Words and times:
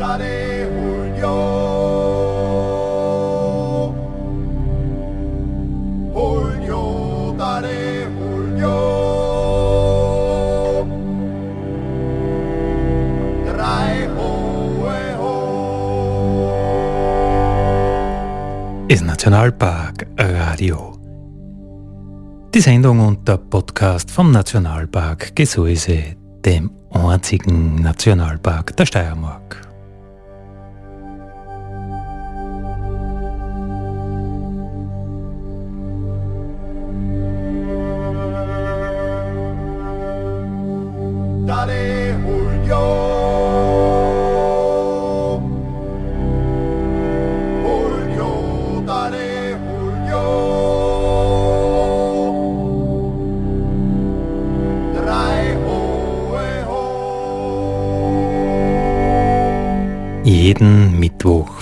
Dare 0.00 0.64
Julio. 0.64 1.36
Julio, 6.14 7.34
dare 7.36 8.08
Julio. 8.08 8.76
Drei 13.44 14.08
hohe 14.16 15.16
ho. 15.18 15.34
ist 18.88 19.04
Nationalpark 19.04 20.06
Radio. 20.16 20.96
Die 22.54 22.60
Sendung 22.62 23.00
und 23.00 23.28
der 23.28 23.36
Podcast 23.36 24.10
vom 24.10 24.30
Nationalpark 24.32 25.36
Gesäuse, 25.36 26.16
dem 26.42 26.70
einzigen 26.90 27.74
Nationalpark 27.82 28.74
der 28.78 28.86
Steiermark. 28.86 29.69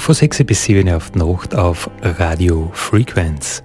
Von 0.09 0.14
6 0.14 0.45
bis 0.45 0.64
7 0.64 0.89
auf 0.89 1.11
die 1.11 1.19
Nacht 1.19 1.55
auf 1.55 1.91
Radio 2.01 2.70
Frequenz 2.73 3.62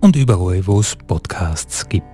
und 0.00 0.14
überall, 0.14 0.66
wo 0.66 0.80
es 0.80 0.94
Podcasts 0.94 1.88
gibt. 1.88 2.04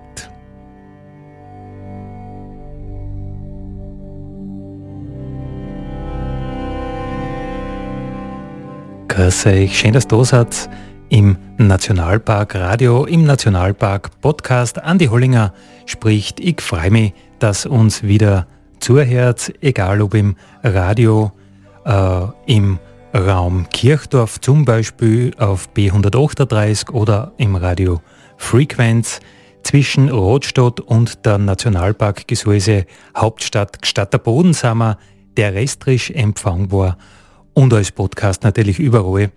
Grüß 9.09 9.47
euch, 9.47 9.77
schön, 9.77 9.91
dass 9.91 10.07
du 10.07 10.19
da 10.19 10.23
seid 10.23 10.69
im 11.09 11.35
Nationalpark 11.57 12.55
Radio, 12.55 13.03
im 13.03 13.25
Nationalpark 13.25 14.21
Podcast. 14.21 14.81
Andi 14.81 15.07
Hollinger 15.07 15.53
spricht. 15.87 16.39
Ich 16.39 16.61
freue 16.61 16.89
mich, 16.89 17.13
dass 17.39 17.65
uns 17.65 18.01
wieder 18.01 18.47
zuhört, 18.79 19.51
egal 19.59 20.01
ob 20.01 20.13
im 20.13 20.37
Radio, 20.63 21.33
äh, 21.83 22.27
im 22.45 22.79
Raum 23.15 23.67
Kirchdorf 23.69 24.41
zum 24.41 24.65
Beispiel 24.65 25.35
auf 25.37 25.69
B138 25.75 26.89
oder 26.89 27.31
im 27.37 27.55
Radio 27.55 28.01
Frequenz 28.37 29.19
zwischen 29.61 30.09
Rotstadt 30.09 30.79
und 30.79 31.23
der 31.23 31.37
Nationalpark 31.37 32.27
Gesäuse 32.27 32.87
Hauptstadt 33.15 33.77
Stadt 33.85 34.13
der 34.13 34.17
Bodensammer 34.17 34.97
der 35.37 35.53
restrisch 35.53 36.09
empfangbar 36.09 36.97
und 37.53 37.71
als 37.71 37.91
Podcast 37.91 38.43
natürlich 38.43 38.79
überall, 38.79 39.31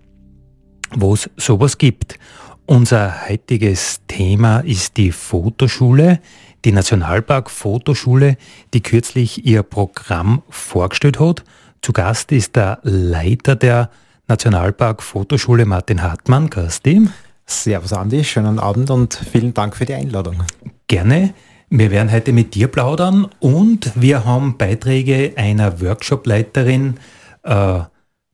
wo 0.95 1.13
es 1.13 1.29
sowas 1.37 1.77
gibt. 1.77 2.19
Unser 2.65 3.29
heutiges 3.29 4.01
Thema 4.09 4.61
ist 4.61 4.97
die 4.97 5.13
Fotoschule, 5.13 6.21
die 6.65 6.73
Nationalpark 6.73 7.51
Fotoschule, 7.51 8.39
die 8.73 8.83
kürzlich 8.83 9.45
ihr 9.45 9.63
Programm 9.63 10.43
vorgestellt 10.49 11.21
hat. 11.21 11.45
Zu 11.87 11.93
Gast 11.93 12.33
ist 12.33 12.57
der 12.57 12.81
Leiter 12.83 13.55
der 13.55 13.91
Nationalpark 14.27 15.05
Fotoschule 15.05 15.67
Martin 15.67 16.03
Hartmann. 16.03 16.51
Dich. 16.85 17.09
Servus 17.47 17.93
Andi, 17.93 18.25
schönen 18.25 18.59
Abend 18.59 18.91
und 18.91 19.15
vielen 19.15 19.55
Dank 19.55 19.77
für 19.77 19.85
die 19.85 19.95
Einladung. 19.95 20.43
Gerne. 20.89 21.33
Wir 21.71 21.93
werden 21.93 22.11
heute 22.11 22.33
mit 22.33 22.57
dir 22.57 22.67
plaudern 22.67 23.29
und 23.39 23.93
wir 23.95 24.25
haben 24.25 24.59
Beiträge 24.59 25.35
einer 25.37 25.81
Workshopleiterin 25.81 26.97
äh, 27.45 27.83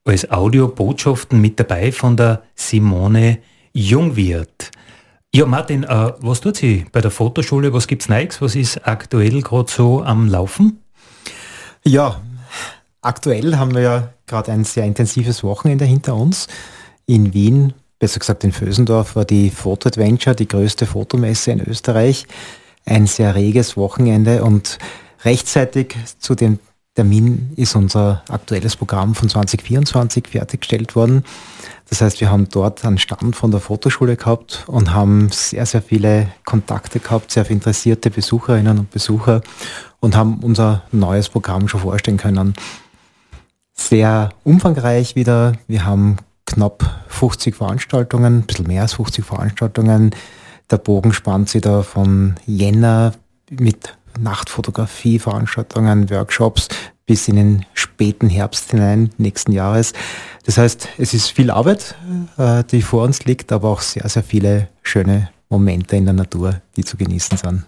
als 0.06 0.30
Audiobotschaften 0.30 1.38
mit 1.38 1.60
dabei 1.60 1.92
von 1.92 2.16
der 2.16 2.44
Simone 2.54 3.40
Jungwirth. 3.74 4.70
Ja, 5.34 5.44
Martin, 5.44 5.84
äh, 5.84 6.12
was 6.20 6.40
tut 6.40 6.56
sie 6.56 6.86
bei 6.90 7.02
der 7.02 7.10
Fotoschule? 7.10 7.74
Was 7.74 7.86
gibt's 7.86 8.08
Neues? 8.08 8.40
Was 8.40 8.54
ist 8.54 8.88
aktuell 8.88 9.42
gerade 9.42 9.70
so 9.70 10.02
am 10.02 10.26
Laufen? 10.26 10.78
Ja, 11.84 12.22
aktuell 13.02 13.56
haben 13.56 13.74
wir 13.74 13.82
ja 13.82 14.08
gerade 14.26 14.52
ein 14.52 14.64
sehr 14.64 14.84
intensives 14.84 15.44
Wochenende 15.44 15.84
hinter 15.84 16.14
uns. 16.14 16.48
In 17.06 17.34
Wien, 17.34 17.74
besser 17.98 18.20
gesagt 18.20 18.44
in 18.44 18.52
Vösendorf, 18.52 19.16
war 19.16 19.24
die 19.24 19.50
Photo 19.50 19.88
Adventure, 19.88 20.34
die 20.34 20.48
größte 20.48 20.86
Fotomesse 20.86 21.52
in 21.52 21.60
Österreich. 21.60 22.26
Ein 22.86 23.06
sehr 23.06 23.34
reges 23.34 23.76
Wochenende 23.76 24.42
und 24.42 24.78
rechtzeitig 25.24 25.96
zu 26.18 26.34
dem 26.34 26.58
Termin 26.94 27.52
ist 27.56 27.74
unser 27.74 28.22
aktuelles 28.28 28.76
Programm 28.76 29.14
von 29.14 29.28
2024 29.28 30.28
fertiggestellt 30.28 30.94
worden. 30.94 31.24
Das 31.88 32.02
heißt, 32.02 32.20
wir 32.20 32.30
haben 32.30 32.48
dort 32.50 32.84
einen 32.84 32.98
Stand 32.98 33.34
von 33.34 33.50
der 33.50 33.60
Fotoschule 33.60 34.16
gehabt 34.16 34.64
und 34.66 34.92
haben 34.92 35.30
sehr, 35.30 35.64
sehr 35.64 35.80
viele 35.80 36.28
Kontakte 36.44 37.00
gehabt, 37.00 37.30
sehr 37.30 37.46
viele 37.46 37.58
interessierte 37.58 38.10
Besucherinnen 38.10 38.78
und 38.78 38.90
Besucher 38.90 39.40
und 40.00 40.16
haben 40.16 40.40
unser 40.42 40.82
neues 40.92 41.30
Programm 41.30 41.66
schon 41.68 41.80
vorstellen 41.80 42.18
können. 42.18 42.54
Sehr 43.74 44.30
umfangreich 44.44 45.16
wieder. 45.16 45.52
Wir 45.66 45.84
haben 45.84 46.18
knapp 46.46 47.04
50 47.08 47.56
Veranstaltungen, 47.56 48.38
ein 48.38 48.46
bisschen 48.46 48.66
mehr 48.66 48.82
als 48.82 48.94
50 48.94 49.24
Veranstaltungen. 49.24 50.14
Der 50.70 50.78
Bogen 50.78 51.12
spannt 51.12 51.48
sich 51.48 51.62
da 51.62 51.82
von 51.82 52.34
Jänner 52.46 53.12
mit 53.50 53.96
Nachtfotografie, 54.18 55.18
Veranstaltungen, 55.18 56.10
Workshops 56.10 56.68
bis 57.06 57.28
in 57.28 57.36
den 57.36 57.66
späten 57.74 58.28
Herbst 58.28 58.70
hinein 58.70 59.10
nächsten 59.18 59.52
Jahres. 59.52 59.92
Das 60.44 60.58
heißt, 60.58 60.88
es 60.98 61.14
ist 61.14 61.30
viel 61.30 61.50
Arbeit, 61.50 61.94
äh, 62.38 62.64
die 62.64 62.82
vor 62.82 63.04
uns 63.04 63.24
liegt, 63.24 63.52
aber 63.52 63.68
auch 63.68 63.80
sehr, 63.80 64.08
sehr 64.08 64.22
viele 64.22 64.68
schöne 64.82 65.30
Momente 65.48 65.96
in 65.96 66.04
der 66.04 66.14
Natur, 66.14 66.62
die 66.76 66.84
zu 66.84 66.96
genießen 66.96 67.36
sind. 67.38 67.66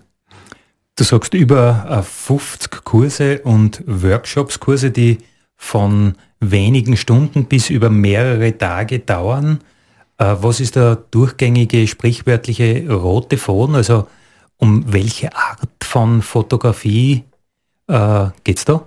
Du 0.97 1.05
sagst 1.05 1.35
über 1.35 1.87
äh, 1.91 2.03
50 2.03 2.85
Kurse 2.85 3.41
und 3.41 3.83
Workshops, 3.87 4.61
Kurse, 4.61 4.91
die 4.91 5.19
von 5.57 6.15
wenigen 6.41 6.97
Stunden 6.97 7.47
bis 7.47 7.71
über 7.71 7.91
mehrere 7.91 8.57
Tage 8.57 8.99
dauern. 8.99 9.61
Äh, 10.19 10.37
Was 10.41 10.61
ist 10.61 10.77
der 10.77 10.97
durchgängige, 10.97 11.87
sprichwörtliche 11.87 12.91
rote 12.91 13.39
Faden? 13.39 13.75
Also 13.75 14.07
um 14.57 14.93
welche 14.93 15.35
Art 15.35 15.69
von 15.83 16.23
Fotografie 16.23 17.25
äh, 17.89 18.27
geht 18.45 18.59
es 18.59 18.65
da? 18.65 18.87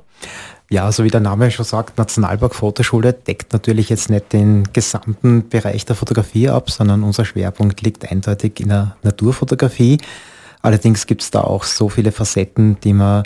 Ja, 0.70 0.92
so 0.92 1.06
wie 1.06 1.10
der 1.10 1.22
Name 1.22 1.50
schon 1.50 1.64
sagt, 1.64 1.98
Nationalpark 1.98 2.54
Fotoschule 2.54 3.14
deckt 3.14 3.54
natürlich 3.54 3.88
jetzt 3.88 4.10
nicht 4.10 4.34
den 4.34 4.66
gesamten 4.74 5.48
Bereich 5.48 5.86
der 5.86 5.96
Fotografie 5.96 6.50
ab, 6.50 6.70
sondern 6.70 7.04
unser 7.04 7.24
Schwerpunkt 7.24 7.82
liegt 7.82 8.12
eindeutig 8.12 8.60
in 8.60 8.70
der 8.70 8.98
Naturfotografie. 9.02 10.00
Allerdings 10.62 11.06
gibt 11.06 11.22
es 11.22 11.32
da 11.32 11.42
auch 11.42 11.64
so 11.64 11.88
viele 11.88 12.12
Facetten, 12.12 12.78
die 12.82 12.92
man 12.92 13.24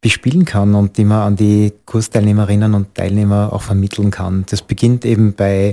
bespielen 0.00 0.44
kann 0.44 0.74
und 0.74 0.96
die 0.96 1.04
man 1.04 1.20
an 1.20 1.36
die 1.36 1.72
Kursteilnehmerinnen 1.86 2.74
und 2.74 2.94
Teilnehmer 2.94 3.52
auch 3.52 3.62
vermitteln 3.62 4.10
kann. 4.10 4.44
Das 4.48 4.62
beginnt 4.62 5.04
eben 5.04 5.34
bei 5.34 5.72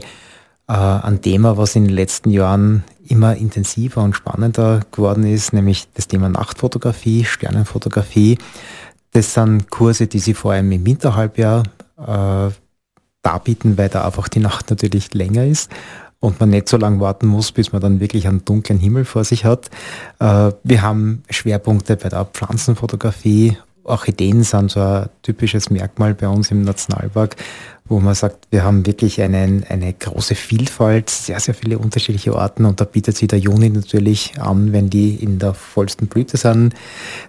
äh, 0.68 0.74
ein 0.74 1.22
Thema, 1.22 1.58
was 1.58 1.76
in 1.76 1.86
den 1.86 1.94
letzten 1.94 2.32
Jahren 2.32 2.84
immer 3.08 3.36
intensiver 3.36 4.02
und 4.02 4.16
spannender 4.16 4.82
geworden 4.92 5.26
ist, 5.26 5.54
nämlich 5.54 5.88
das 5.94 6.08
Thema 6.08 6.30
Nachtfotografie, 6.30 7.24
Sternenfotografie. 7.24 8.40
Das 9.12 9.34
sind 9.34 9.70
Kurse, 9.70 10.08
die 10.08 10.20
sie 10.20 10.34
vor 10.34 10.54
allem 10.54 10.72
im 10.72 10.86
Winterhalbjahr 10.86 11.64
äh, 11.98 12.52
darbieten, 13.22 13.78
weil 13.78 13.90
da 13.90 14.06
einfach 14.06 14.28
die 14.28 14.40
Nacht 14.40 14.70
natürlich 14.72 15.14
länger 15.14 15.46
ist 15.46 15.72
und 16.20 16.40
man 16.40 16.50
nicht 16.50 16.68
so 16.68 16.78
lange 16.78 17.00
warten 17.00 17.28
muss, 17.28 17.52
bis 17.52 17.72
man 17.72 17.82
dann 17.82 18.00
wirklich 18.00 18.28
einen 18.28 18.44
dunklen 18.44 18.80
Himmel 18.80 19.06
vor 19.06 19.24
sich 19.24 19.46
hat. 19.46 19.70
Äh, 20.20 20.52
wir 20.64 20.82
haben 20.82 21.24
Schwerpunkte 21.30 21.96
bei 21.96 22.10
der 22.10 22.26
Pflanzenfotografie. 22.26 23.58
Orchideen 23.86 24.44
sind 24.44 24.72
so 24.72 24.82
ein 24.82 25.10
typisches 25.22 25.70
Merkmal 25.70 26.16
bei 26.16 26.28
uns 26.28 26.52
im 26.52 26.64
Nationalpark, 26.64 27.36
wo 27.88 28.00
man 28.00 28.16
sagt, 28.16 28.48
wir 28.50 28.64
haben 28.64 28.86
wirklich 28.86 29.22
einen, 29.22 29.64
eine 29.64 29.94
große 29.94 30.34
Vielfalt, 30.34 31.10
sehr, 31.10 31.40
sehr 31.40 31.54
viele 31.54 31.78
unterschiedliche 31.78 32.36
Arten 32.36 32.66
und 32.66 32.82
da 32.82 32.86
bietet 32.86 33.16
sich 33.16 33.28
der 33.28 33.40
Juni 33.40 33.70
natürlich 33.70 34.42
an, 34.42 34.74
wenn 34.74 34.90
die 34.90 35.16
in 35.16 35.38
der 35.38 35.54
vollsten 35.54 36.08
Blüte 36.08 36.38
sind. 36.38 36.74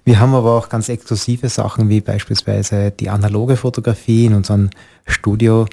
Wir 0.05 0.19
haben 0.19 0.35
aber 0.35 0.57
auch 0.57 0.71
ganz 0.71 0.89
exklusive 0.89 1.51
Sachen 1.51 1.91
wie 1.91 2.01
beispielsweise 2.01 2.91
die 2.91 3.11
analoge 3.11 3.57
Fotografie 3.57 4.25
in 4.25 4.35
unserem 4.35 4.71
Studio. 5.07 5.67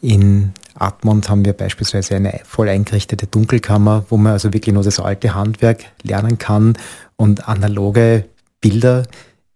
In 0.00 0.52
Atmund 0.74 1.28
haben 1.28 1.44
wir 1.44 1.52
beispielsweise 1.52 2.16
eine 2.16 2.40
voll 2.44 2.70
eingerichtete 2.70 3.26
Dunkelkammer, 3.26 4.06
wo 4.08 4.16
man 4.16 4.32
also 4.32 4.52
wirklich 4.52 4.74
nur 4.74 4.82
das 4.82 4.98
alte 4.98 5.34
Handwerk 5.34 5.84
lernen 6.02 6.38
kann 6.38 6.78
und 7.16 7.48
analoge 7.48 8.24
Bilder 8.60 9.04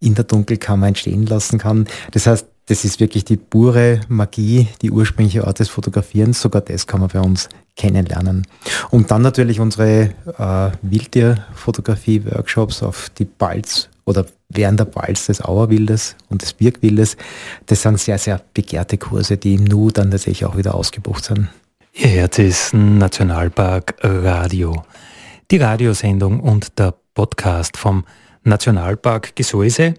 in 0.01 0.15
der 0.15 0.25
Dunkelkammer 0.25 0.89
entstehen 0.89 1.27
lassen 1.27 1.59
kann. 1.59 1.87
Das 2.13 2.27
heißt, 2.27 2.47
das 2.67 2.85
ist 2.85 2.99
wirklich 2.99 3.25
die 3.25 3.37
pure 3.37 4.01
Magie, 4.09 4.69
die 4.83 4.91
ursprüngliche 4.91 5.47
Art 5.47 5.61
des 5.61 5.69
Fotografierens. 5.69 6.41
Sogar 6.41 6.63
das 6.63 6.87
kann 6.87 7.01
man 7.01 7.11
bei 7.11 7.21
uns 7.21 7.49
kennenlernen. 7.77 8.47
Und 8.91 9.11
dann 9.11 9.23
natürlich 9.23 9.61
unsere 9.61 10.15
äh, 10.39 10.71
Wildtierfotografie-Workshops 10.83 12.83
auf 12.83 13.11
die 13.11 13.25
Balz 13.25 13.89
oder 14.05 14.27
während 14.49 14.81
der 14.81 14.87
Balz 14.87 15.27
des 15.27 15.43
Auerwildes 15.43 16.17
und 16.29 16.43
des 16.43 16.55
Birkwildes. 16.55 17.17
Das 17.67 17.83
sind 17.83 18.01
sehr, 18.01 18.19
sehr 18.19 18.41
begehrte 18.55 18.99
Kurse, 18.99 19.37
die 19.37 19.55
im 19.55 19.65
Nu 19.65 19.91
dann 19.91 20.11
tatsächlich 20.11 20.45
auch 20.45 20.57
wieder 20.57 20.75
ausgebucht 20.75 21.25
sind. 21.25 21.49
Ihr 21.93 22.11
hört 22.11 22.39
es 22.39 22.73
Nationalpark 22.73 23.97
Radio. 24.03 24.85
Die 25.51 25.59
Radiosendung 25.59 26.41
und 26.41 26.79
der 26.79 26.95
Podcast 27.15 27.77
vom 27.77 28.05
Nationalpark 28.47 29.37
Gesäuse. 29.37 29.95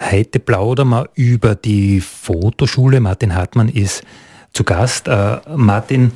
Heute 0.00 0.38
plaudern 0.38 0.90
wir 0.90 1.08
über 1.14 1.54
die 1.54 2.00
Fotoschule. 2.00 3.00
Martin 3.00 3.34
Hartmann 3.34 3.68
ist 3.68 4.04
zu 4.52 4.62
Gast. 4.64 5.08
Äh, 5.08 5.38
Martin, 5.56 6.12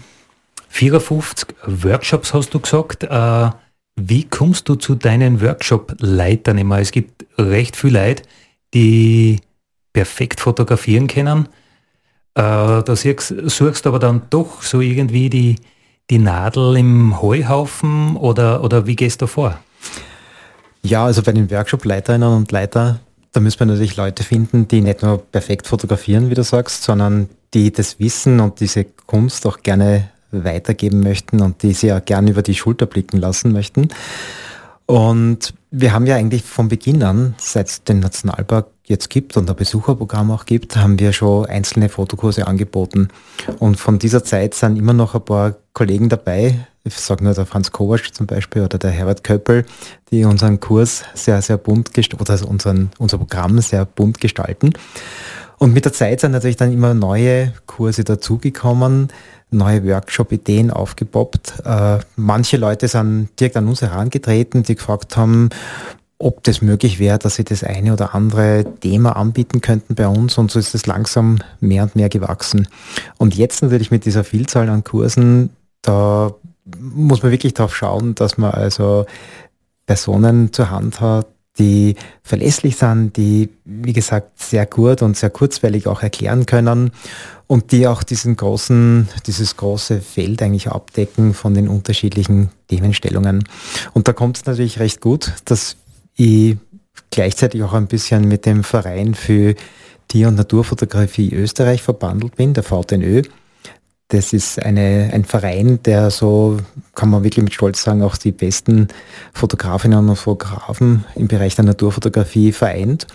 54 0.69 1.49
Workshops 1.67 2.33
hast 2.33 2.55
du 2.55 2.61
gesagt. 2.61 3.05
Äh, 3.05 3.51
wie 3.97 4.25
kommst 4.25 4.69
du 4.69 4.77
zu 4.77 4.95
deinen 4.95 5.41
Workshop-Leitern 5.41 6.59
immer? 6.59 6.79
Es 6.79 6.93
gibt 6.93 7.27
recht 7.37 7.77
viele 7.77 8.07
Leute, 8.07 8.23
die 8.73 9.41
perfekt 9.93 10.41
fotografieren 10.41 11.09
können. 11.09 11.49
Äh, 12.35 12.83
da 12.83 12.97
suchst, 12.97 13.35
suchst 13.47 13.87
aber 13.87 13.99
dann 13.99 14.23
doch 14.31 14.63
so 14.63 14.81
irgendwie 14.81 15.29
die, 15.29 15.57
die 16.09 16.19
Nadel 16.19 16.77
im 16.77 17.21
Heuhaufen 17.21 18.17
oder, 18.17 18.65
oder 18.65 18.87
wie 18.87 18.97
gehst 18.97 19.21
du 19.21 19.27
vor? 19.27 19.59
Ja, 20.84 21.05
also 21.05 21.23
bei 21.23 21.32
den 21.32 21.50
Workshop-Leiterinnen 21.50 22.29
und 22.29 22.50
Leiter 22.52 23.00
da 23.32 23.40
müssen 23.40 23.61
wir 23.61 23.67
natürlich 23.67 23.96
Leute 23.96 24.25
finden, 24.25 24.69
die 24.69 24.82
nicht 24.82 25.02
nur 25.02 25.19
perfekt 25.19 25.67
fotografieren, 25.67 26.31
wie 26.31 26.34
du 26.34 26.44
sagst, 26.44 26.84
sondern 26.84 27.31
die 27.55 27.73
das 27.73 27.99
Wissen 27.99 28.40
und 28.40 28.61
diese 28.61 28.84
Kunst 28.84 29.46
auch 29.46 29.61
gerne 29.62 30.11
weitergeben 30.31 31.00
möchten 31.00 31.40
und 31.40 31.62
die 31.62 31.73
sie 31.73 31.93
auch 31.93 32.05
gerne 32.05 32.31
über 32.31 32.43
die 32.43 32.55
Schulter 32.55 32.87
blicken 32.87 33.19
lassen 33.19 33.52
möchten. 33.52 33.88
Und 34.87 35.55
wir 35.70 35.93
haben 35.93 36.06
ja 36.06 36.17
eigentlich 36.17 36.43
von 36.43 36.69
Beginn 36.69 37.02
an, 37.02 37.35
seit 37.38 37.69
es 37.69 37.85
den 37.85 38.00
Nationalpark 38.00 38.67
jetzt 38.85 39.08
gibt 39.08 39.37
und 39.38 39.49
ein 39.49 39.56
Besucherprogramm 39.56 40.31
auch 40.31 40.44
gibt, 40.44 40.76
haben 40.76 40.99
wir 40.99 41.12
schon 41.14 41.46
einzelne 41.46 41.88
Fotokurse 41.88 42.46
angeboten. 42.46 43.08
Und 43.58 43.76
von 43.76 43.99
dieser 43.99 44.25
Zeit 44.25 44.55
sind 44.55 44.76
immer 44.76 44.93
noch 44.93 45.14
ein 45.14 45.25
paar 45.25 45.55
Kollegen 45.73 46.11
dabei, 46.11 46.67
ich 46.84 46.96
sage 46.96 47.23
nur 47.25 47.34
der 47.34 47.46
Franz 47.46 47.70
Kovac 47.70 48.14
zum 48.14 48.26
Beispiel 48.26 48.62
oder 48.62 48.79
der 48.79 48.90
Herbert 48.90 49.23
Köppel, 49.25 49.64
die 50.11 50.25
unseren 50.25 50.61
Kurs 50.61 51.05
sehr, 51.14 51.40
sehr 51.43 51.56
bunt 51.56 51.94
gestalten, 51.94 52.23
oder 52.23 52.49
unseren, 52.49 52.90
unser 52.99 53.19
Programm 53.19 53.61
sehr 53.61 53.84
bunt 53.84 54.20
gestalten. 54.20 54.73
Und 55.58 55.73
mit 55.75 55.84
der 55.84 55.93
Zeit 55.93 56.20
sind 56.20 56.32
natürlich 56.32 56.56
dann 56.56 56.73
immer 56.73 56.93
neue 56.93 57.52
Kurse 57.67 58.02
dazugekommen, 58.02 59.08
neue 59.50 59.87
Workshop-Ideen 59.87 60.73
aufgepoppt. 60.73 61.62
Äh, 61.64 61.99
manche 62.17 62.56
Leute 62.56 62.88
sind 62.88 63.28
direkt 63.38 63.56
an 63.56 63.69
uns 63.69 63.81
herangetreten, 63.81 64.64
die 64.64 64.75
gefragt 64.75 65.17
haben, 65.17 65.50
ob 66.19 66.43
das 66.44 66.62
möglich 66.62 66.99
wäre, 66.99 67.19
dass 67.19 67.37
sie 67.37 67.44
das 67.44 67.64
eine 67.64 67.93
oder 67.93 68.14
andere 68.14 68.64
Thema 68.81 69.17
anbieten 69.17 69.61
könnten 69.61 69.94
bei 69.94 70.06
uns 70.06 70.38
und 70.38 70.50
so 70.50 70.58
ist 70.58 70.75
es 70.75 70.87
langsam 70.87 71.38
mehr 71.61 71.82
und 71.82 71.96
mehr 71.96 72.08
gewachsen. 72.08 72.69
Und 73.19 73.37
jetzt 73.37 73.62
natürlich 73.62 73.90
mit 73.90 74.05
dieser 74.05 74.25
Vielzahl 74.25 74.69
an 74.69 74.85
Kursen, 74.85 75.50
da 75.82 76.32
muss 76.64 77.23
man 77.23 77.32
wirklich 77.32 77.55
darauf 77.55 77.75
schauen, 77.75 78.14
dass 78.14 78.38
man 78.38 78.53
also 78.53 79.06
Personen 79.87 80.53
zur 80.53 80.70
Hand 80.70 81.00
hat, 81.00 81.26
die 81.59 81.97
verlässlich 82.23 82.76
sind, 82.76 83.17
die, 83.17 83.50
wie 83.64 83.93
gesagt, 83.93 84.41
sehr 84.41 84.64
gut 84.64 85.03
und 85.03 85.17
sehr 85.17 85.31
kurzweilig 85.31 85.87
auch 85.87 86.03
erklären 86.03 86.47
können 86.47 86.93
und 87.47 87.73
die 87.73 87.87
auch 87.87 88.03
diesen 88.03 88.37
großen, 88.37 89.09
dieses 89.26 89.56
große 89.56 90.00
Feld 90.00 90.41
eigentlich 90.41 90.69
abdecken 90.69 91.35
von 91.35 91.53
den 91.53 91.69
unterschiedlichen 91.69 92.50
Themenstellungen. 92.69 93.44
Und 93.93 94.09
da 94.09 94.14
kommt 94.14 94.38
es 94.38 94.47
natürlich 94.47 94.79
recht 94.79 95.03
gut, 95.03 95.32
dass 95.44 95.76
ich 96.17 96.56
gleichzeitig 97.11 97.62
auch 97.62 97.75
ein 97.75 97.87
bisschen 97.87 98.26
mit 98.26 98.47
dem 98.47 98.64
Verein 98.64 99.14
für 99.14 99.55
Tier- 100.09 100.29
und 100.29 100.37
Naturfotografie 100.37 101.35
Österreich 101.35 101.82
verbandelt 101.82 102.37
bin, 102.37 102.55
der 102.55 102.62
VTNÖ. 102.62 103.23
Das 104.12 104.35
ist 104.35 104.62
eine, 104.62 105.09
ein 105.11 105.25
Verein, 105.25 105.82
der 105.85 106.11
so, 106.11 106.59
kann 106.94 107.09
man 107.09 107.25
wirklich 107.25 107.43
mit 107.43 107.55
Stolz 107.55 107.82
sagen, 107.82 108.03
auch 108.03 108.19
die 108.19 108.31
besten 108.31 108.88
Fotografinnen 109.32 110.06
und 110.06 110.17
Fotografen 110.17 111.06
im 111.14 111.29
Bereich 111.29 111.55
der 111.55 111.64
Naturfotografie 111.64 112.53
vereint. 112.53 113.06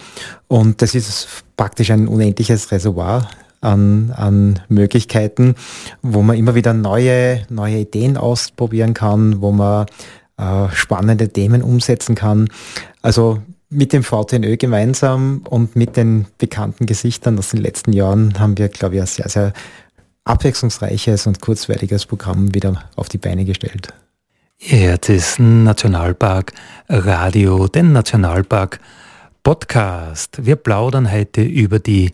Und 0.48 0.82
das 0.82 0.96
ist 0.96 1.44
praktisch 1.56 1.92
ein 1.92 2.08
unendliches 2.08 2.72
Reservoir 2.72 3.30
an, 3.62 4.12
an 4.16 4.60
Möglichkeiten, 4.70 5.54
wo 6.02 6.24
man 6.24 6.36
immer 6.36 6.56
wieder 6.56 6.74
neue, 6.74 7.46
neue 7.50 7.78
Ideen 7.78 8.18
ausprobieren 8.18 8.96
kann, 8.96 9.40
wo 9.40 9.52
man 9.52 9.86
äh, 10.38 10.68
spannende 10.74 11.30
Themen 11.30 11.62
umsetzen 11.62 12.16
kann. 12.16 12.50
Also 13.04 13.44
mit 13.70 13.94
dem 13.94 14.02
VTNÖ 14.02 14.58
gemeinsam 14.58 15.42
und 15.48 15.76
mit 15.76 15.96
den 15.96 16.26
bekannten 16.40 16.88
Gesichtern 16.88 17.38
aus 17.38 17.50
den 17.50 17.62
letzten 17.62 17.94
Jahren 17.94 18.40
haben 18.40 18.58
wir, 18.58 18.70
glaube 18.70 18.96
ich, 18.96 19.02
ein 19.02 19.08
sehr, 19.08 19.30
sehr 19.30 19.54
abwechslungsreiches 20.28 21.28
und 21.28 21.42
kurzweiliges 21.42 22.06
Programm 22.06 22.54
wieder 22.54 22.84
auf 22.96 23.10
die 23.10 23.18
Beine 23.18 23.46
gestellt. 23.46 23.88
Es 24.60 25.40
Nationalpark 25.40 26.52
Radio, 26.90 27.68
den 27.68 27.92
Nationalpark 27.94 28.80
Podcast. 29.44 30.46
Wir 30.46 30.56
plaudern 30.56 31.12
heute 31.12 31.42
über 31.42 31.80
die 31.80 32.12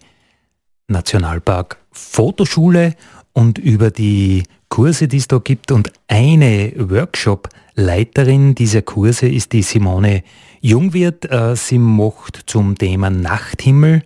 Nationalpark 0.88 1.78
Fotoschule 1.92 2.96
und 3.34 3.58
über 3.58 3.92
die 3.92 4.44
Kurse, 4.70 5.08
die 5.08 5.18
es 5.18 5.28
da 5.28 5.38
gibt. 5.38 5.72
Und 5.72 5.92
eine 6.08 6.74
Workshop-Leiterin 6.76 8.56
dieser 8.56 8.82
Kurse 8.82 9.28
ist 9.28 9.54
die 9.54 9.64
Simone 9.64 10.24
Jungwirth. 10.62 11.26
Äh, 11.26 11.56
sie 11.56 11.80
macht 11.80 12.44
zum 12.46 12.78
Thema 12.78 13.10
Nachthimmel 13.10 14.04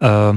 äh, 0.00 0.34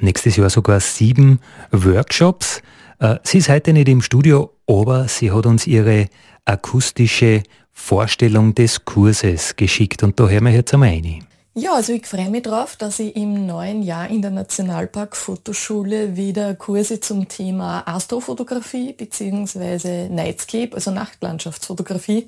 nächstes 0.00 0.36
Jahr 0.36 0.50
sogar 0.50 0.80
sieben 0.80 1.40
Workshops. 1.70 2.62
Äh, 2.98 3.16
sie 3.22 3.38
ist 3.38 3.48
heute 3.48 3.72
nicht 3.72 3.88
im 3.88 4.02
Studio, 4.02 4.52
aber 4.66 5.08
sie 5.08 5.30
hat 5.30 5.46
uns 5.46 5.66
ihre 5.66 6.08
akustische 6.44 7.42
Vorstellung 7.72 8.54
des 8.54 8.84
Kurses 8.84 9.56
geschickt 9.56 10.02
und 10.02 10.18
da 10.18 10.28
hören 10.28 10.44
wir 10.44 10.52
jetzt 10.52 10.72
einmal 10.72 10.90
rein. 10.90 11.26
Ja, 11.58 11.74
also 11.74 11.94
ich 11.94 12.06
freue 12.06 12.28
mich 12.28 12.42
drauf, 12.42 12.76
dass 12.76 12.98
ich 12.98 13.16
im 13.16 13.46
neuen 13.46 13.82
Jahr 13.82 14.10
in 14.10 14.20
der 14.20 14.30
Nationalpark 14.30 15.16
Fotoschule 15.16 16.14
wieder 16.14 16.54
Kurse 16.54 17.00
zum 17.00 17.28
Thema 17.28 17.82
Astrofotografie 17.86 18.92
bzw. 18.92 20.10
Nightscape, 20.10 20.74
also 20.74 20.90
Nachtlandschaftsfotografie, 20.90 22.26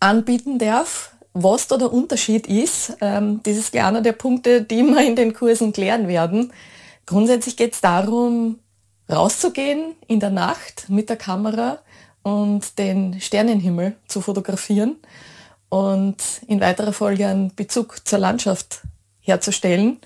anbieten 0.00 0.58
darf. 0.58 1.12
Was 1.32 1.68
da 1.68 1.76
der 1.76 1.92
Unterschied 1.92 2.46
ist, 2.48 2.96
ähm, 3.00 3.40
das 3.44 3.56
ist 3.56 3.76
einer 3.76 4.02
der 4.02 4.12
Punkte, 4.12 4.62
die 4.62 4.82
wir 4.82 5.06
in 5.06 5.14
den 5.14 5.32
Kursen 5.32 5.72
klären 5.72 6.08
werden. 6.08 6.52
Grundsätzlich 7.06 7.56
geht 7.56 7.74
es 7.74 7.80
darum, 7.80 8.58
rauszugehen 9.10 9.94
in 10.06 10.20
der 10.20 10.30
Nacht 10.30 10.88
mit 10.88 11.08
der 11.08 11.16
Kamera 11.16 11.78
und 12.22 12.78
den 12.78 13.20
Sternenhimmel 13.20 13.96
zu 14.08 14.20
fotografieren 14.20 14.96
und 15.68 16.16
in 16.46 16.60
weiterer 16.60 16.92
Folge 16.92 17.26
einen 17.26 17.54
Bezug 17.54 18.06
zur 18.06 18.18
Landschaft 18.18 18.82
herzustellen. 19.20 19.98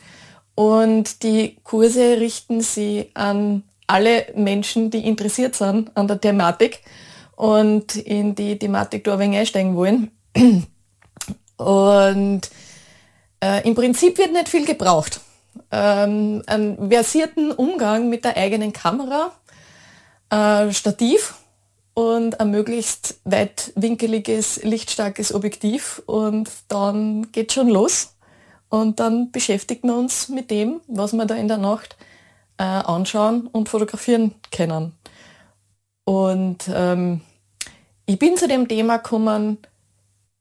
Und 0.54 1.23
die 1.23 1.57
Kurse 1.64 2.21
richten 2.21 2.61
sie 2.61 3.11
an 3.14 3.64
alle 3.87 4.26
Menschen, 4.37 4.90
die 4.90 5.07
interessiert 5.07 5.57
sind 5.57 5.95
an 5.97 6.07
der 6.07 6.21
Thematik 6.21 6.81
und 7.35 7.97
in 7.97 8.35
die 8.35 8.59
Thematik 8.59 9.04
da 9.04 9.19
einsteigen 9.19 9.75
wollen. 9.75 10.11
Und 11.57 12.51
äh, 13.41 13.67
im 13.67 13.75
Prinzip 13.75 14.19
wird 14.19 14.33
nicht 14.33 14.49
viel 14.49 14.65
gebraucht. 14.65 15.21
Ähm, 15.71 16.43
einen 16.47 16.91
versierten 16.91 17.53
Umgang 17.53 18.09
mit 18.09 18.25
der 18.25 18.37
eigenen 18.37 18.73
Kamera, 18.73 19.33
äh, 20.31 20.73
Stativ 20.73 21.35
und 21.95 22.41
ein 22.41 22.51
möglichst 22.51 23.21
weitwinkeliges, 23.25 24.63
lichtstarkes 24.65 25.33
Objektiv 25.33 26.03
und 26.07 26.51
dann 26.69 27.31
geht 27.31 27.53
schon 27.53 27.69
los. 27.69 28.17
Und 28.69 28.99
dann 28.99 29.31
beschäftigen 29.31 29.89
wir 29.89 29.97
uns 29.97 30.29
mit 30.29 30.51
dem, 30.51 30.81
was 30.89 31.13
wir 31.13 31.27
da 31.27 31.37
in 31.37 31.47
der 31.47 31.59
Nacht 31.59 31.97
äh, 32.59 32.65
anschauen 32.65 33.47
und 33.47 33.69
fotografieren 33.69 34.35
können. 34.51 34.93
Und 36.05 36.69
ähm, 36.73 37.21
ich 38.07 38.19
bin 38.19 38.37
zu 38.37 38.49
dem 38.49 38.67
Thema 38.67 38.97
gekommen 38.97 39.59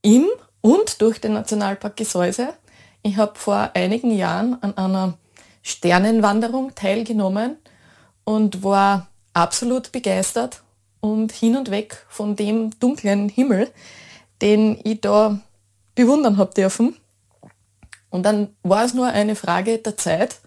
im 0.01 0.25
und 0.63 1.01
durch 1.01 1.19
den 1.19 1.33
Nationalpark 1.33 1.97
Gesäuse. 1.97 2.53
Ich 3.03 3.17
habe 3.17 3.37
vor 3.37 3.71
einigen 3.73 4.11
Jahren 4.15 4.57
an 4.63 4.75
einer 4.77 5.17
Sternenwanderung 5.61 6.73
teilgenommen 6.73 7.57
und 8.23 8.63
war 8.63 9.07
absolut 9.33 9.91
begeistert 9.91 10.63
und 11.01 11.33
hin 11.33 11.57
und 11.57 11.69
weg 11.69 12.05
von 12.07 12.37
dem 12.37 12.79
dunklen 12.79 13.27
Himmel, 13.27 13.69
den 14.41 14.79
ich 14.85 15.01
da 15.01 15.41
bewundern 15.95 16.37
habe 16.37 16.53
dürfen. 16.53 16.95
Und 18.09 18.23
dann 18.23 18.55
war 18.63 18.85
es 18.85 18.93
nur 18.93 19.07
eine 19.07 19.35
Frage 19.35 19.79
der 19.79 19.97
Zeit, 19.97 20.39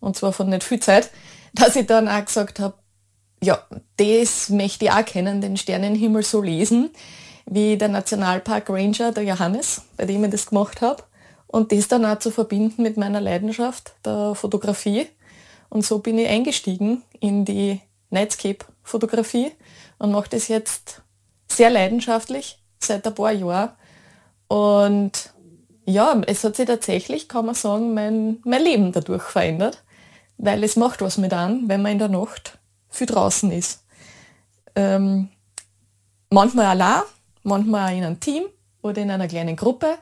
und 0.00 0.16
zwar 0.16 0.32
von 0.32 0.48
nicht 0.48 0.64
viel 0.64 0.80
Zeit, 0.80 1.10
dass 1.54 1.76
ich 1.76 1.86
dann 1.86 2.08
auch 2.08 2.24
gesagt 2.24 2.58
habe, 2.58 2.74
ja, 3.40 3.64
das 3.96 4.48
möchte 4.48 4.86
ich 4.86 4.90
auch 4.90 5.04
kennen, 5.04 5.40
den 5.40 5.56
Sternenhimmel 5.56 6.24
so 6.24 6.42
lesen, 6.42 6.90
wie 7.46 7.76
der 7.76 7.88
Nationalpark 7.88 8.70
Ranger, 8.70 9.12
der 9.12 9.24
Johannes, 9.24 9.82
bei 9.96 10.04
dem 10.04 10.24
ich 10.24 10.30
das 10.30 10.46
gemacht 10.46 10.80
habe. 10.80 11.02
Und 11.46 11.70
das 11.70 11.88
dann 11.88 12.06
auch 12.06 12.18
zu 12.18 12.30
verbinden 12.30 12.82
mit 12.82 12.96
meiner 12.96 13.20
Leidenschaft, 13.20 13.92
der 14.04 14.34
Fotografie. 14.34 15.06
Und 15.68 15.84
so 15.84 15.98
bin 15.98 16.18
ich 16.18 16.28
eingestiegen 16.28 17.02
in 17.20 17.44
die 17.44 17.80
Nightscape-Fotografie 18.10 19.52
und 19.98 20.12
mache 20.12 20.30
das 20.30 20.48
jetzt 20.48 21.02
sehr 21.48 21.70
leidenschaftlich 21.70 22.62
seit 22.78 23.06
ein 23.06 23.14
paar 23.14 23.32
Jahren. 23.32 23.70
Und 24.48 25.32
ja, 25.84 26.20
es 26.26 26.44
hat 26.44 26.56
sich 26.56 26.66
tatsächlich, 26.66 27.28
kann 27.28 27.46
man 27.46 27.54
sagen, 27.54 27.94
mein, 27.94 28.40
mein 28.44 28.62
Leben 28.62 28.92
dadurch 28.92 29.22
verändert, 29.22 29.82
weil 30.38 30.62
es 30.64 30.76
macht 30.76 31.00
was 31.00 31.18
mit 31.18 31.32
an, 31.32 31.68
wenn 31.68 31.82
man 31.82 31.92
in 31.92 31.98
der 31.98 32.08
Nacht 32.08 32.58
viel 32.88 33.06
draußen 33.06 33.50
ist. 33.50 33.84
Ähm, 34.74 35.28
manchmal 36.30 36.66
allein, 36.66 37.02
manchmal 37.42 37.92
auch 37.92 37.96
in 37.96 38.04
einem 38.04 38.20
Team 38.20 38.44
oder 38.82 39.02
in 39.02 39.10
einer 39.10 39.28
kleinen 39.28 39.56
Gruppe. 39.56 39.98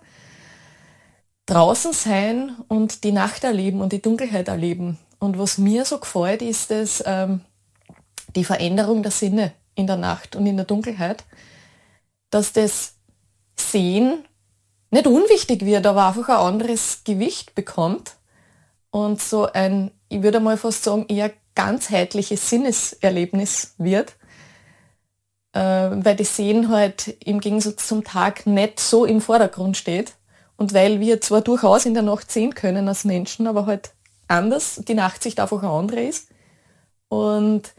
Draußen 1.47 1.92
sein 1.92 2.56
und 2.68 3.02
die 3.02 3.12
Nacht 3.12 3.44
erleben 3.44 3.80
und 3.80 3.92
die 3.92 4.02
Dunkelheit 4.02 4.49
erleben. 4.49 4.99
Und 5.18 5.38
was 5.38 5.59
mir 5.59 5.85
so 5.85 5.99
gefällt, 5.99 6.42
ist 6.42 6.70
es 6.70 7.02
ähm, 7.06 7.40
die 8.37 8.44
Veränderung 8.44 9.02
der 9.02 9.12
Sinne 9.12 9.52
in 9.75 9.87
der 9.87 9.97
Nacht 9.97 10.37
und 10.37 10.47
in 10.47 10.56
der 10.56 10.66
Dunkelheit, 10.66 11.25
dass 12.30 12.52
das 12.52 12.94
Sehen 13.59 14.25
nicht 14.90 15.06
unwichtig 15.06 15.64
wird, 15.64 15.87
aber 15.87 16.09
einfach 16.09 16.28
ein 16.28 16.47
anderes 16.54 17.02
Gewicht 17.04 17.54
bekommt 17.54 18.16
und 18.90 19.20
so 19.20 19.47
ein, 19.47 19.90
ich 20.09 20.23
würde 20.23 20.40
mal 20.40 20.56
fast 20.56 20.85
sagen, 20.85 21.06
eher 21.09 21.32
ganzheitliches 21.54 22.49
Sinneserlebnis 22.49 23.75
wird, 23.78 24.16
äh, 25.52 25.61
weil 25.61 26.16
das 26.16 26.37
Sehen 26.37 26.69
halt 26.69 27.16
im 27.25 27.40
Gegensatz 27.40 27.87
zum 27.87 28.04
Tag 28.04 28.47
nicht 28.47 28.80
so 28.80 29.04
im 29.04 29.21
Vordergrund 29.21 29.76
steht 29.76 30.14
und 30.57 30.75
weil 30.75 31.00
wir 31.00 31.21
zwar 31.21 31.40
durchaus 31.40 31.87
in 31.87 31.95
der 31.95 32.02
Nacht 32.02 32.30
sehen 32.30 32.54
können 32.54 32.88
als 32.88 33.04
Menschen, 33.04 33.47
aber 33.47 33.66
halt 33.66 33.92
anders, 34.28 34.80
die 34.87 34.95
Nachtsicht 34.95 35.40
einfach 35.40 35.62
eine 35.62 35.73
andere 35.73 36.02
ist 36.02 36.28
und 37.09 37.75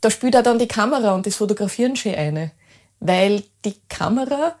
da 0.00 0.10
spielt 0.10 0.36
auch 0.36 0.42
dann 0.42 0.58
die 0.58 0.68
Kamera 0.68 1.14
und 1.14 1.26
das 1.26 1.36
Fotografieren 1.36 1.96
schon 1.96 2.14
eine, 2.14 2.52
weil 3.00 3.42
die 3.64 3.74
Kamera 3.88 4.54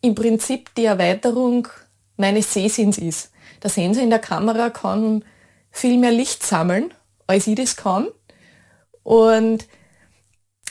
im 0.00 0.14
Prinzip 0.14 0.74
die 0.76 0.84
Erweiterung 0.84 1.68
meines 2.16 2.52
Sehsinns 2.52 2.98
ist. 2.98 3.32
Der 3.62 3.70
Sensor 3.70 4.02
in 4.02 4.10
der 4.10 4.18
Kamera 4.18 4.70
kann 4.70 5.24
viel 5.70 5.98
mehr 5.98 6.12
Licht 6.12 6.44
sammeln, 6.44 6.94
als 7.26 7.46
ich 7.46 7.56
das 7.56 7.76
kann. 7.76 8.08
Und 9.02 9.66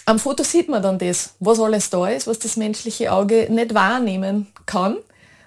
am 0.06 0.20
Foto 0.20 0.44
sieht 0.44 0.70
man 0.70 0.84
dann 0.84 1.00
das, 1.00 1.36
was 1.40 1.60
alles 1.60 1.90
da 1.90 2.08
ist, 2.08 2.28
was 2.28 2.40
das 2.40 2.58
menschliche 2.58 3.12
Auge 3.12 3.48
nicht 3.50 3.74
wahrnehmen 3.74 4.48
kann, 4.66 4.98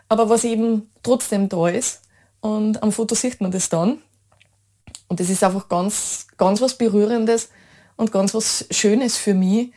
aber 0.09 0.29
was 0.29 0.45
eben 0.45 0.91
trotzdem 1.03 1.49
da 1.49 1.69
ist. 1.69 2.03
Und 2.41 2.83
am 2.83 2.93
Foto 2.93 3.15
sieht 3.15 3.41
man 3.41 3.51
das 3.51 3.69
dann. 3.69 3.99
Und 5.09 5.21
das 5.21 5.31
ist 5.31 5.43
einfach 5.43 5.69
ganz, 5.69 6.27
ganz 6.37 6.61
was 6.61 6.77
Berührendes 6.77 7.49
und 7.97 8.13
ganz 8.13 8.35
was 8.35 8.67
Schönes 8.71 9.17
für 9.17 9.35
mich, 9.35 9.73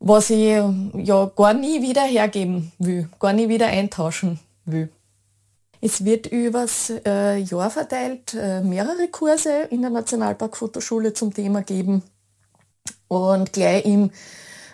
was 0.00 0.30
ich 0.30 0.62
ja 0.94 1.30
gar 1.36 1.54
nie 1.54 1.82
wieder 1.82 2.02
hergeben 2.02 2.72
will, 2.78 3.08
gar 3.18 3.32
nie 3.32 3.48
wieder 3.48 3.66
eintauschen 3.66 4.38
will. 4.64 4.88
Es 5.80 6.04
wird 6.04 6.26
übers 6.26 6.92
äh, 7.06 7.38
Jahr 7.38 7.70
verteilt 7.70 8.34
äh, 8.34 8.60
mehrere 8.62 9.08
Kurse 9.08 9.62
in 9.70 9.82
der 9.82 9.90
Nationalpark-Fotoschule 9.90 11.12
zum 11.12 11.32
Thema 11.32 11.62
geben. 11.62 12.02
Und 13.08 13.52
gleich 13.52 13.84
im 13.84 14.10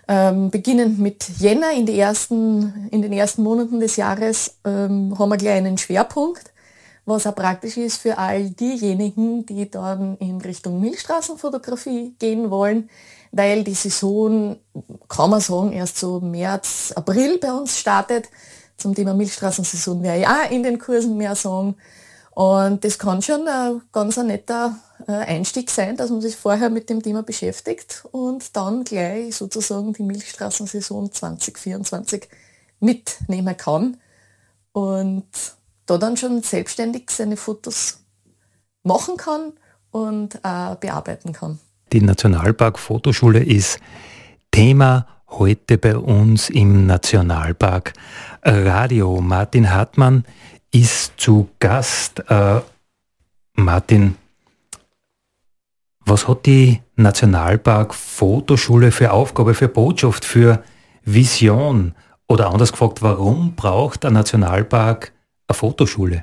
ähm, 0.06 0.50
beginnend 0.50 0.98
mit 0.98 1.28
Jänner 1.38 1.72
in, 1.72 1.86
die 1.86 1.98
ersten, 1.98 2.88
in 2.90 3.02
den 3.02 3.12
ersten 3.12 3.42
Monaten 3.42 3.80
des 3.80 3.96
Jahres 3.96 4.58
ähm, 4.64 5.18
haben 5.18 5.30
wir 5.30 5.36
gleich 5.36 5.56
einen 5.56 5.78
Schwerpunkt, 5.78 6.52
was 7.06 7.26
auch 7.26 7.34
praktisch 7.34 7.76
ist 7.76 7.98
für 7.98 8.18
all 8.18 8.50
diejenigen, 8.50 9.46
die 9.46 9.70
dann 9.70 10.16
in 10.18 10.40
Richtung 10.40 10.80
Milchstraßenfotografie 10.80 12.16
gehen 12.18 12.50
wollen, 12.50 12.90
weil 13.32 13.64
die 13.64 13.74
Saison, 13.74 14.56
kann 15.08 15.30
man 15.30 15.40
sagen, 15.40 15.72
erst 15.72 15.98
so 15.98 16.20
März, 16.20 16.92
April 16.94 17.38
bei 17.38 17.52
uns 17.52 17.78
startet. 17.78 18.28
Zum 18.76 18.94
Thema 18.94 19.14
Milchstraßensaison 19.14 20.04
ich 20.04 20.26
auch 20.26 20.50
in 20.50 20.62
den 20.62 20.78
Kursen 20.78 21.16
mehr 21.16 21.34
sagen. 21.34 21.76
Und 22.32 22.84
das 22.84 22.98
kann 22.98 23.22
schon 23.22 23.46
ein 23.46 23.80
ganz 23.92 24.18
ein 24.18 24.26
netter 24.26 24.76
Einstieg 25.06 25.70
sein, 25.70 25.96
dass 25.96 26.10
man 26.10 26.20
sich 26.20 26.36
vorher 26.36 26.70
mit 26.70 26.88
dem 26.88 27.02
Thema 27.02 27.22
beschäftigt 27.22 28.04
und 28.12 28.56
dann 28.56 28.84
gleich 28.84 29.36
sozusagen 29.36 29.92
die 29.92 30.02
Milchstraßensaison 30.02 31.12
2024 31.12 32.28
mitnehmen 32.80 33.56
kann 33.56 33.96
und 34.72 35.26
da 35.86 35.98
dann 35.98 36.16
schon 36.16 36.42
selbstständig 36.42 37.10
seine 37.10 37.36
Fotos 37.36 38.00
machen 38.82 39.16
kann 39.16 39.52
und 39.90 40.36
äh, 40.36 40.76
bearbeiten 40.80 41.32
kann. 41.32 41.58
Die 41.92 42.00
Nationalpark 42.00 42.78
Fotoschule 42.78 43.42
ist 43.42 43.78
Thema 44.50 45.06
heute 45.28 45.78
bei 45.78 45.96
uns 45.96 46.50
im 46.50 46.86
Nationalpark 46.86 47.92
Radio. 48.42 49.20
Martin 49.20 49.72
Hartmann 49.72 50.24
ist 50.72 51.12
zu 51.16 51.48
Gast. 51.60 52.22
Äh, 52.28 52.60
Martin, 53.54 54.16
was 56.04 56.28
hat 56.28 56.46
die 56.46 56.82
Nationalpark 56.96 57.94
Fotoschule 57.94 58.92
für 58.92 59.12
Aufgabe, 59.12 59.54
für 59.54 59.68
Botschaft, 59.68 60.24
für 60.24 60.62
Vision? 61.04 61.94
Oder 62.26 62.50
anders 62.50 62.72
gefragt, 62.72 63.02
warum 63.02 63.54
braucht 63.54 64.02
der 64.02 64.10
Nationalpark 64.10 65.12
eine 65.46 65.54
Fotoschule? 65.54 66.22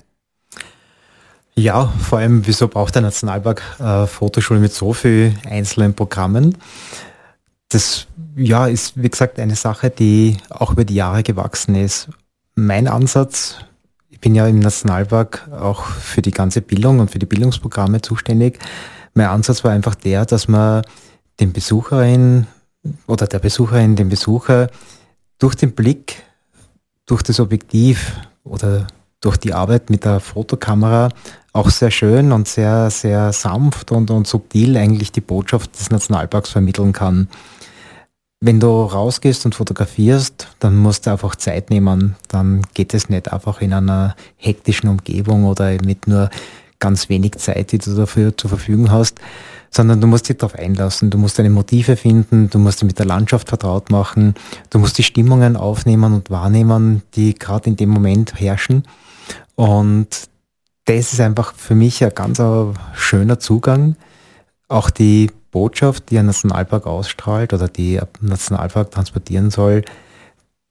Ja, 1.55 1.87
vor 2.09 2.19
allem, 2.19 2.45
wieso 2.47 2.67
braucht 2.67 2.95
der 2.95 3.01
Nationalpark 3.01 3.61
äh, 3.79 4.07
Fotoschule 4.07 4.59
mit 4.59 4.73
so 4.73 4.93
vielen 4.93 5.37
einzelnen 5.45 5.93
Programmen? 5.93 6.57
Das 7.69 8.07
ja, 8.35 8.67
ist, 8.67 9.01
wie 9.01 9.09
gesagt, 9.09 9.39
eine 9.39 9.55
Sache, 9.55 9.89
die 9.89 10.37
auch 10.49 10.71
über 10.71 10.85
die 10.85 10.95
Jahre 10.95 11.23
gewachsen 11.23 11.75
ist. 11.75 12.09
Mein 12.55 12.87
Ansatz, 12.87 13.57
ich 14.09 14.19
bin 14.19 14.33
ja 14.35 14.47
im 14.47 14.59
Nationalpark 14.59 15.49
auch 15.51 15.83
für 15.83 16.21
die 16.21 16.31
ganze 16.31 16.61
Bildung 16.61 16.99
und 16.99 17.11
für 17.11 17.19
die 17.19 17.25
Bildungsprogramme 17.25 18.01
zuständig. 18.01 18.59
Mein 19.13 19.27
Ansatz 19.27 19.63
war 19.63 19.71
einfach 19.71 19.95
der, 19.95 20.25
dass 20.25 20.47
man 20.47 20.83
den 21.39 21.53
Besucherin 21.53 22.47
oder 23.07 23.27
der 23.27 23.39
Besucherin, 23.39 23.95
den 23.95 24.09
Besucher 24.09 24.69
durch 25.39 25.55
den 25.55 25.73
Blick, 25.73 26.23
durch 27.05 27.23
das 27.23 27.39
Objektiv 27.39 28.15
oder 28.43 28.87
durch 29.19 29.37
die 29.37 29.53
Arbeit 29.53 29.89
mit 29.89 30.03
der 30.05 30.19
Fotokamera 30.19 31.09
auch 31.53 31.69
sehr 31.69 31.91
schön 31.91 32.31
und 32.31 32.47
sehr, 32.47 32.89
sehr 32.89 33.33
sanft 33.33 33.91
und, 33.91 34.09
und 34.09 34.27
subtil 34.27 34.77
eigentlich 34.77 35.11
die 35.11 35.21
Botschaft 35.21 35.77
des 35.79 35.91
Nationalparks 35.91 36.49
vermitteln 36.49 36.93
kann. 36.93 37.27
Wenn 38.39 38.59
du 38.59 38.67
rausgehst 38.67 39.45
und 39.45 39.53
fotografierst, 39.53 40.47
dann 40.59 40.75
musst 40.77 41.05
du 41.05 41.11
einfach 41.11 41.35
Zeit 41.35 41.69
nehmen. 41.69 42.15
Dann 42.27 42.63
geht 42.73 42.95
es 42.95 43.09
nicht 43.09 43.31
einfach 43.31 43.61
in 43.61 43.73
einer 43.73 44.15
hektischen 44.37 44.89
Umgebung 44.89 45.45
oder 45.45 45.71
mit 45.83 46.07
nur 46.07 46.31
ganz 46.81 47.07
wenig 47.07 47.37
Zeit, 47.37 47.71
die 47.71 47.77
du 47.77 47.95
dafür 47.95 48.37
zur 48.37 48.49
Verfügung 48.49 48.91
hast, 48.91 49.19
sondern 49.69 50.01
du 50.01 50.07
musst 50.07 50.27
dich 50.27 50.37
darauf 50.37 50.59
einlassen. 50.59 51.09
Du 51.09 51.17
musst 51.17 51.39
deine 51.39 51.49
Motive 51.49 51.95
finden, 51.95 52.49
du 52.49 52.59
musst 52.59 52.81
dich 52.81 52.87
mit 52.87 52.99
der 52.99 53.05
Landschaft 53.05 53.47
vertraut 53.47 53.89
machen, 53.89 54.35
du 54.69 54.79
musst 54.79 54.97
die 54.97 55.03
Stimmungen 55.03 55.55
aufnehmen 55.55 56.13
und 56.13 56.29
wahrnehmen, 56.29 57.03
die 57.15 57.33
gerade 57.35 57.69
in 57.69 57.77
dem 57.77 57.89
Moment 57.89 58.37
herrschen. 58.37 58.83
Und 59.55 60.07
das 60.85 61.13
ist 61.13 61.21
einfach 61.21 61.53
für 61.55 61.75
mich 61.75 62.03
ein 62.03 62.13
ganz 62.13 62.41
schöner 62.93 63.39
Zugang. 63.39 63.95
Auch 64.67 64.89
die 64.89 65.31
Botschaft, 65.51 66.09
die 66.09 66.17
ein 66.17 66.25
Nationalpark 66.25 66.85
ausstrahlt 66.87 67.53
oder 67.53 67.67
die 67.67 67.99
ein 67.99 68.07
Nationalpark 68.19 68.91
transportieren 68.91 69.51
soll, 69.51 69.83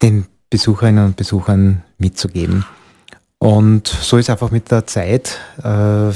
den 0.02 0.26
Besucherinnen 0.50 1.07
und 1.07 1.17
Besuchern 1.17 1.85
mitzugeben. 1.99 2.64
Und 3.43 3.89
so 3.89 4.19
ist 4.19 4.29
einfach 4.29 4.51
mit 4.51 4.71
der 4.71 4.87
Zeit 4.87 5.39
äh, 5.65 6.11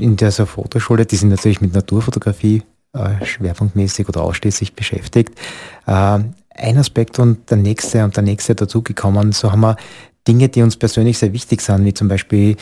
in 0.00 0.16
dieser 0.16 0.46
Fotoschule, 0.46 1.06
die 1.06 1.14
sind 1.14 1.28
natürlich 1.28 1.60
mit 1.60 1.72
Naturfotografie 1.72 2.64
äh, 2.92 3.24
schwerpunktmäßig 3.24 4.08
oder 4.08 4.22
ausschließlich 4.22 4.74
beschäftigt, 4.74 5.38
äh, 5.86 6.18
ein 6.56 6.76
Aspekt 6.76 7.20
und 7.20 7.48
der 7.50 7.56
nächste 7.56 8.02
und 8.02 8.16
der 8.16 8.24
nächste 8.24 8.56
dazugekommen. 8.56 9.30
So 9.30 9.52
haben 9.52 9.60
wir 9.60 9.76
Dinge, 10.26 10.48
die 10.48 10.62
uns 10.62 10.76
persönlich 10.76 11.18
sehr 11.18 11.32
wichtig 11.32 11.60
sind, 11.60 11.84
wie 11.84 11.94
zum 11.94 12.08
Beispiel 12.08 12.56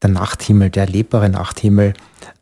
der 0.00 0.10
Nachthimmel, 0.10 0.70
der 0.70 0.84
erlebbare 0.84 1.28
Nachthimmel, 1.28 1.94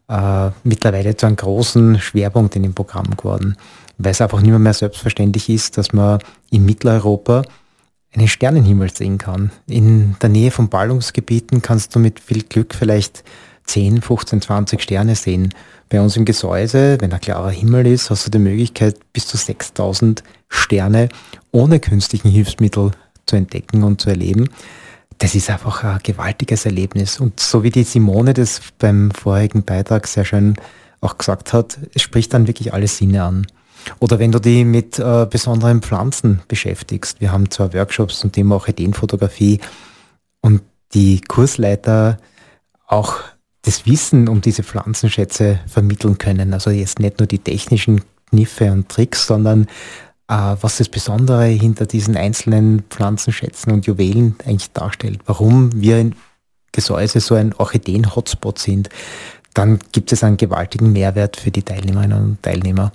äh, 0.08 0.50
mittlerweile 0.64 1.16
zu 1.16 1.24
einem 1.24 1.36
großen 1.36 1.98
Schwerpunkt 1.98 2.56
in 2.56 2.62
dem 2.62 2.74
Programm 2.74 3.16
geworden, 3.16 3.56
weil 3.96 4.12
es 4.12 4.20
einfach 4.20 4.42
nicht 4.42 4.50
mehr, 4.50 4.58
mehr 4.58 4.74
selbstverständlich 4.74 5.48
ist, 5.48 5.78
dass 5.78 5.94
man 5.94 6.18
in 6.50 6.66
Mitteleuropa 6.66 7.42
einen 8.14 8.28
Sternenhimmel 8.28 8.94
sehen 8.94 9.18
kann. 9.18 9.50
In 9.66 10.16
der 10.20 10.28
Nähe 10.28 10.50
von 10.50 10.68
Ballungsgebieten 10.68 11.62
kannst 11.62 11.94
du 11.94 11.98
mit 11.98 12.20
viel 12.20 12.42
Glück 12.42 12.74
vielleicht 12.74 13.24
10, 13.64 14.02
15, 14.02 14.42
20 14.42 14.82
Sterne 14.82 15.14
sehen. 15.14 15.54
Bei 15.88 16.00
uns 16.00 16.16
im 16.16 16.24
Gesäuse, 16.24 16.98
wenn 17.00 17.12
ein 17.12 17.20
klarer 17.20 17.50
Himmel 17.50 17.86
ist, 17.86 18.10
hast 18.10 18.26
du 18.26 18.30
die 18.30 18.38
Möglichkeit, 18.38 18.96
bis 19.12 19.26
zu 19.26 19.36
6000 19.36 20.24
Sterne 20.48 21.08
ohne 21.52 21.78
künstlichen 21.78 22.30
Hilfsmittel 22.30 22.90
zu 23.26 23.36
entdecken 23.36 23.84
und 23.84 24.00
zu 24.00 24.10
erleben. 24.10 24.48
Das 25.18 25.34
ist 25.34 25.50
einfach 25.50 25.84
ein 25.84 26.00
gewaltiges 26.02 26.64
Erlebnis. 26.64 27.20
Und 27.20 27.38
so 27.38 27.62
wie 27.62 27.70
die 27.70 27.84
Simone 27.84 28.34
das 28.34 28.60
beim 28.78 29.10
vorigen 29.12 29.62
Beitrag 29.62 30.06
sehr 30.06 30.24
schön 30.24 30.56
auch 31.00 31.16
gesagt 31.18 31.52
hat, 31.52 31.78
es 31.94 32.02
spricht 32.02 32.34
dann 32.34 32.46
wirklich 32.46 32.72
alle 32.72 32.88
Sinne 32.88 33.22
an. 33.24 33.46
Oder 33.98 34.18
wenn 34.18 34.32
du 34.32 34.38
die 34.38 34.64
mit 34.64 34.98
äh, 34.98 35.26
besonderen 35.28 35.82
Pflanzen 35.82 36.42
beschäftigst. 36.48 37.20
Wir 37.20 37.32
haben 37.32 37.50
zwar 37.50 37.72
Workshops 37.72 38.20
zum 38.20 38.32
Thema 38.32 38.56
Orchideenfotografie 38.56 39.60
und 40.40 40.62
die 40.92 41.20
Kursleiter 41.20 42.18
auch 42.86 43.18
das 43.62 43.86
Wissen 43.86 44.28
um 44.28 44.40
diese 44.40 44.62
Pflanzenschätze 44.62 45.60
vermitteln 45.66 46.18
können. 46.18 46.54
Also 46.54 46.70
jetzt 46.70 46.98
nicht 46.98 47.18
nur 47.18 47.26
die 47.26 47.38
technischen 47.38 48.02
Kniffe 48.30 48.72
und 48.72 48.88
Tricks, 48.88 49.26
sondern 49.26 49.64
äh, 50.28 50.56
was 50.60 50.78
das 50.78 50.88
Besondere 50.88 51.44
hinter 51.46 51.86
diesen 51.86 52.16
einzelnen 52.16 52.84
Pflanzenschätzen 52.90 53.72
und 53.72 53.86
Juwelen 53.86 54.36
eigentlich 54.44 54.72
darstellt. 54.72 55.20
Warum 55.26 55.70
wir 55.80 55.98
in 55.98 56.14
Gesäuse 56.72 57.20
so 57.20 57.34
ein 57.34 57.52
Orchideen-Hotspot 57.52 58.58
sind. 58.58 58.88
Dann 59.54 59.80
gibt 59.92 60.12
es 60.12 60.22
einen 60.22 60.36
gewaltigen 60.36 60.92
Mehrwert 60.92 61.36
für 61.36 61.50
die 61.50 61.62
Teilnehmerinnen 61.62 62.22
und 62.22 62.42
Teilnehmer. 62.42 62.92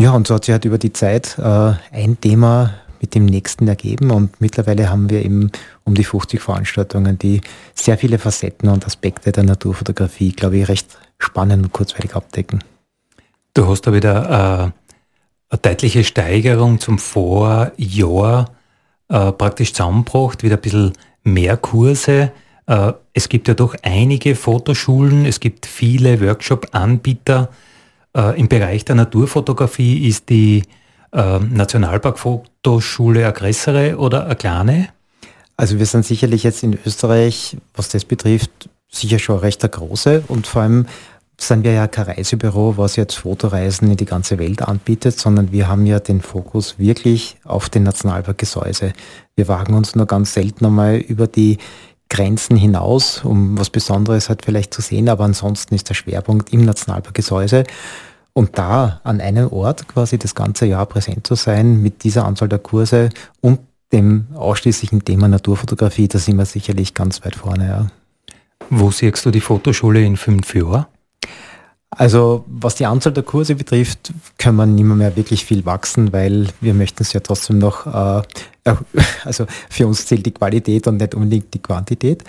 Ja, 0.00 0.12
und 0.12 0.26
so 0.26 0.34
hat 0.34 0.46
sich 0.46 0.52
halt 0.54 0.64
über 0.64 0.78
die 0.78 0.94
Zeit 0.94 1.36
äh, 1.38 1.72
ein 1.92 2.18
Thema 2.18 2.72
mit 3.02 3.14
dem 3.14 3.26
nächsten 3.26 3.68
ergeben 3.68 4.10
und 4.10 4.40
mittlerweile 4.40 4.88
haben 4.88 5.10
wir 5.10 5.22
eben 5.22 5.52
um 5.84 5.94
die 5.94 6.04
50 6.04 6.40
Veranstaltungen, 6.40 7.18
die 7.18 7.42
sehr 7.74 7.98
viele 7.98 8.18
Facetten 8.18 8.70
und 8.70 8.86
Aspekte 8.86 9.30
der 9.30 9.42
Naturfotografie, 9.42 10.32
glaube 10.32 10.56
ich, 10.56 10.68
recht 10.68 10.96
spannend 11.18 11.64
und 11.64 11.72
kurzweilig 11.74 12.16
abdecken. 12.16 12.64
Du 13.52 13.68
hast 13.68 13.82
da 13.82 13.92
wieder 13.92 14.24
äh, 14.24 15.50
eine 15.50 15.60
deutliche 15.60 16.02
Steigerung 16.02 16.80
zum 16.80 16.98
Vorjahr 16.98 18.46
äh, 19.10 19.32
praktisch 19.32 19.74
zusammengebracht, 19.74 20.42
wieder 20.42 20.56
ein 20.56 20.62
bisschen 20.62 20.92
mehr 21.24 21.58
Kurse. 21.58 22.32
Äh, 22.66 22.94
es 23.12 23.28
gibt 23.28 23.48
ja 23.48 23.54
doch 23.54 23.76
einige 23.82 24.34
Fotoschulen, 24.34 25.26
es 25.26 25.40
gibt 25.40 25.66
viele 25.66 26.22
Workshop-Anbieter. 26.22 27.50
Äh, 28.16 28.40
Im 28.40 28.48
Bereich 28.48 28.84
der 28.84 28.96
Naturfotografie 28.96 30.08
ist 30.08 30.28
die 30.28 30.62
äh, 31.12 31.38
Nationalparkfotoschule 31.38 33.24
eine 33.24 33.32
größere 33.32 33.98
oder 33.98 34.24
eine 34.24 34.36
kleine? 34.36 34.88
Also 35.56 35.78
wir 35.78 35.86
sind 35.86 36.04
sicherlich 36.06 36.42
jetzt 36.42 36.62
in 36.62 36.78
Österreich, 36.86 37.56
was 37.74 37.90
das 37.90 38.04
betrifft, 38.04 38.68
sicher 38.88 39.18
schon 39.18 39.38
recht 39.38 39.62
eine 39.62 39.70
große 39.70 40.24
und 40.28 40.46
vor 40.46 40.62
allem 40.62 40.86
sind 41.42 41.64
wir 41.64 41.72
ja 41.72 41.86
kein 41.86 42.04
Reisebüro, 42.04 42.76
was 42.76 42.96
jetzt 42.96 43.14
Fotoreisen 43.14 43.90
in 43.90 43.96
die 43.96 44.04
ganze 44.04 44.38
Welt 44.38 44.62
anbietet, 44.62 45.18
sondern 45.18 45.52
wir 45.52 45.68
haben 45.68 45.86
ja 45.86 45.98
den 45.98 46.20
Fokus 46.20 46.78
wirklich 46.78 47.36
auf 47.44 47.68
den 47.68 47.84
Nationalpark 47.84 48.38
Gesäuse. 48.38 48.92
Wir 49.36 49.48
wagen 49.48 49.74
uns 49.74 49.94
nur 49.94 50.06
ganz 50.06 50.34
selten 50.34 50.66
einmal 50.66 50.96
über 50.96 51.26
die 51.26 51.58
Grenzen 52.10 52.56
hinaus, 52.56 53.24
um 53.24 53.58
was 53.58 53.70
Besonderes 53.70 54.28
halt 54.28 54.44
vielleicht 54.44 54.74
zu 54.74 54.82
sehen, 54.82 55.08
aber 55.08 55.24
ansonsten 55.24 55.74
ist 55.74 55.88
der 55.88 55.94
Schwerpunkt 55.94 56.52
im 56.52 56.64
Nationalpark 56.64 57.14
Gesäuse. 57.14 57.64
Und 58.32 58.58
da 58.58 59.00
an 59.02 59.20
einem 59.20 59.50
Ort 59.52 59.88
quasi 59.88 60.18
das 60.18 60.34
ganze 60.34 60.66
Jahr 60.66 60.86
präsent 60.86 61.26
zu 61.26 61.34
sein 61.34 61.82
mit 61.82 62.04
dieser 62.04 62.26
Anzahl 62.26 62.48
der 62.48 62.58
Kurse 62.58 63.08
und 63.40 63.60
dem 63.92 64.26
ausschließlichen 64.34 65.04
Thema 65.04 65.26
Naturfotografie, 65.28 66.08
da 66.08 66.18
sind 66.18 66.36
wir 66.36 66.44
sicherlich 66.44 66.94
ganz 66.94 67.24
weit 67.24 67.34
vorne. 67.34 67.66
Ja. 67.66 67.86
Wo 68.68 68.90
siehst 68.90 69.24
du 69.26 69.30
die 69.30 69.40
Fotoschule 69.40 70.04
in 70.04 70.16
fünf 70.16 70.54
Jahren? 70.54 70.86
Also 71.90 72.44
was 72.46 72.76
die 72.76 72.86
Anzahl 72.86 73.12
der 73.12 73.24
Kurse 73.24 73.56
betrifft, 73.56 74.12
kann 74.38 74.54
man 74.54 74.76
nicht 74.76 74.84
mehr 74.84 75.16
wirklich 75.16 75.44
viel 75.44 75.66
wachsen, 75.66 76.12
weil 76.12 76.46
wir 76.60 76.72
möchten 76.72 77.02
es 77.02 77.12
ja 77.12 77.20
trotzdem 77.20 77.58
noch, 77.58 77.86
äh, 77.86 78.22
also 79.24 79.46
für 79.68 79.86
uns 79.86 80.06
zählt 80.06 80.26
die 80.26 80.32
Qualität 80.32 80.86
und 80.86 80.98
nicht 80.98 81.14
unbedingt 81.14 81.52
die 81.54 81.62
Quantität. 81.62 82.24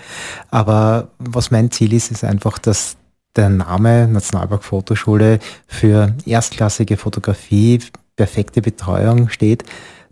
Aber 0.50 1.08
was 1.18 1.50
mein 1.50 1.70
Ziel 1.70 1.92
ist, 1.92 2.10
ist 2.10 2.24
einfach, 2.24 2.58
dass 2.58 2.96
der 3.36 3.48
Name 3.48 4.08
Nationalpark 4.08 4.64
Fotoschule 4.64 5.38
für 5.66 6.14
erstklassige 6.26 6.96
Fotografie, 6.96 7.80
perfekte 8.16 8.60
Betreuung 8.60 9.28
steht, 9.30 9.64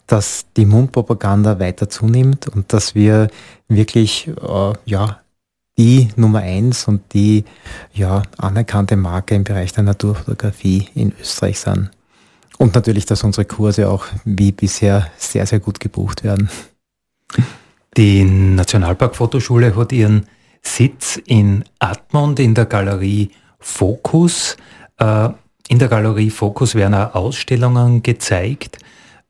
dass 0.06 0.46
die 0.56 0.66
Mundpropaganda 0.66 1.60
weiter 1.60 1.88
zunimmt 1.88 2.48
und 2.48 2.72
dass 2.72 2.94
wir 2.94 3.28
wirklich 3.68 4.28
äh, 4.28 4.72
ja, 4.84 5.20
die 5.78 6.08
Nummer 6.16 6.40
eins 6.40 6.88
und 6.88 7.14
die 7.14 7.44
ja, 7.92 8.22
anerkannte 8.36 8.96
Marke 8.96 9.34
im 9.34 9.44
Bereich 9.44 9.72
der 9.72 9.84
Naturfotografie 9.84 10.88
in 10.94 11.12
Österreich 11.20 11.60
sind. 11.60 11.90
Und 12.60 12.74
natürlich, 12.74 13.06
dass 13.06 13.24
unsere 13.24 13.46
Kurse 13.46 13.88
auch 13.88 14.04
wie 14.26 14.52
bisher 14.52 15.10
sehr, 15.16 15.46
sehr 15.46 15.60
gut 15.60 15.80
gebucht 15.80 16.22
werden. 16.22 16.50
Die 17.96 18.22
Nationalpark-Fotoschule 18.22 19.74
hat 19.74 19.92
ihren 19.92 20.26
Sitz 20.60 21.18
in 21.24 21.64
Admont 21.78 22.38
in 22.38 22.54
der 22.54 22.66
Galerie 22.66 23.30
Focus. 23.58 24.58
Äh, 24.98 25.30
in 25.68 25.78
der 25.78 25.88
Galerie 25.88 26.28
Focus 26.28 26.74
werden 26.74 26.92
auch 26.92 27.14
Ausstellungen 27.14 28.02
gezeigt. 28.02 28.76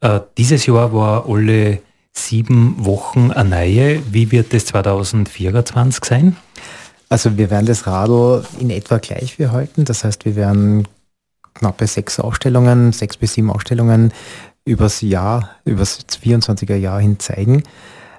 Äh, 0.00 0.18
dieses 0.36 0.66
Jahr 0.66 0.92
war 0.92 1.28
alle 1.28 1.82
sieben 2.12 2.84
Wochen 2.84 3.30
eine 3.30 3.50
neue. 3.50 4.12
Wie 4.12 4.32
wird 4.32 4.52
es 4.54 4.66
2024 4.66 6.04
sein? 6.04 6.36
Also 7.08 7.38
wir 7.38 7.48
werden 7.48 7.66
das 7.66 7.86
Radl 7.86 8.44
in 8.58 8.70
etwa 8.70 8.98
gleich 8.98 9.38
wie 9.38 9.46
halten. 9.46 9.84
Das 9.84 10.02
heißt, 10.02 10.24
wir 10.24 10.34
werden 10.34 10.88
knappe 11.54 11.86
sechs 11.86 12.20
Ausstellungen, 12.20 12.92
sechs 12.92 13.16
bis 13.16 13.34
sieben 13.34 13.50
Ausstellungen 13.50 14.12
übers 14.64 15.00
Jahr, 15.00 15.50
übers 15.64 16.00
24er 16.22 16.76
Jahr 16.76 17.00
hin 17.00 17.18
zeigen. 17.18 17.62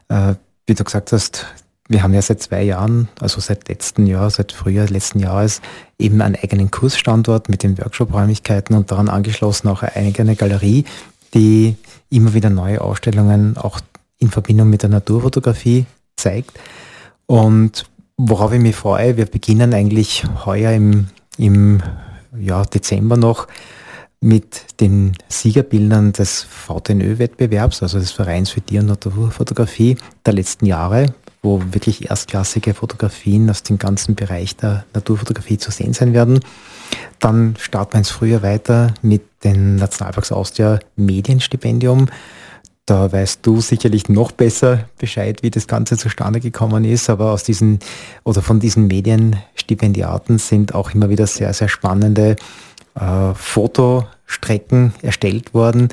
Äh, 0.09 0.35
wie 0.65 0.73
du 0.73 0.83
gesagt 0.83 1.11
hast, 1.11 1.47
wir 1.87 2.03
haben 2.03 2.13
ja 2.13 2.21
seit 2.21 2.41
zwei 2.41 2.63
Jahren, 2.63 3.09
also 3.19 3.41
seit 3.41 3.67
letzten 3.67 4.07
Jahr, 4.07 4.29
seit 4.29 4.53
Frühjahr 4.53 4.87
letzten 4.87 5.19
Jahres, 5.19 5.61
eben 5.99 6.21
einen 6.21 6.35
eigenen 6.35 6.71
Kursstandort 6.71 7.49
mit 7.49 7.63
den 7.63 7.77
Workshop-Räumlichkeiten 7.77 8.75
und 8.75 8.91
daran 8.91 9.09
angeschlossen 9.09 9.67
auch 9.67 9.83
eine 9.83 10.07
eigene 10.07 10.35
Galerie, 10.35 10.85
die 11.33 11.75
immer 12.09 12.33
wieder 12.33 12.49
neue 12.49 12.81
Ausstellungen 12.81 13.57
auch 13.57 13.81
in 14.19 14.29
Verbindung 14.29 14.69
mit 14.69 14.83
der 14.83 14.89
Naturfotografie 14.89 15.85
zeigt. 16.15 16.57
Und 17.25 17.85
worauf 18.17 18.53
ich 18.53 18.61
mich 18.61 18.75
freue, 18.75 19.17
wir 19.17 19.25
beginnen 19.25 19.73
eigentlich 19.73 20.23
heuer 20.45 20.71
im, 20.71 21.07
im 21.37 21.81
ja, 22.37 22.63
Dezember 22.63 23.17
noch 23.17 23.47
mit 24.21 24.79
den 24.79 25.13
Siegerbildern 25.29 26.13
des 26.13 26.43
VTNÖ-Wettbewerbs, 26.43 27.81
also 27.81 27.99
des 27.99 28.11
Vereins 28.11 28.51
für 28.51 28.61
Tier- 28.61 28.81
und 28.81 28.85
Naturfotografie 28.87 29.97
der 30.25 30.33
letzten 30.33 30.67
Jahre, 30.67 31.13
wo 31.41 31.59
wirklich 31.71 32.09
erstklassige 32.09 32.75
Fotografien 32.75 33.49
aus 33.49 33.63
dem 33.63 33.79
ganzen 33.79 34.13
Bereich 34.13 34.55
der 34.55 34.85
Naturfotografie 34.93 35.57
zu 35.57 35.71
sehen 35.71 35.93
sein 35.93 36.13
werden. 36.13 36.39
Dann 37.19 37.55
starten 37.59 37.93
wir 37.93 37.99
ins 37.99 38.11
Frühjahr 38.11 38.43
weiter 38.43 38.93
mit 39.01 39.23
dem 39.43 39.77
Nationalparks 39.77 40.31
Austria 40.31 40.79
Medienstipendium. 40.95 42.07
Da 42.85 43.11
weißt 43.11 43.45
du 43.45 43.61
sicherlich 43.61 44.09
noch 44.09 44.31
besser 44.31 44.85
Bescheid, 44.97 45.43
wie 45.43 45.51
das 45.51 45.67
Ganze 45.67 45.97
zustande 45.97 46.39
gekommen 46.39 46.83
ist, 46.83 47.09
aber 47.09 47.31
aus 47.31 47.43
diesen 47.43 47.79
oder 48.23 48.41
von 48.41 48.59
diesen 48.59 48.87
Medienstipendiaten 48.87 50.39
sind 50.39 50.73
auch 50.73 50.91
immer 50.93 51.09
wieder 51.09 51.27
sehr, 51.27 51.53
sehr 51.53 51.69
spannende 51.69 52.35
äh, 52.95 53.33
Fotostrecken 53.35 54.93
erstellt 55.01 55.53
worden, 55.53 55.89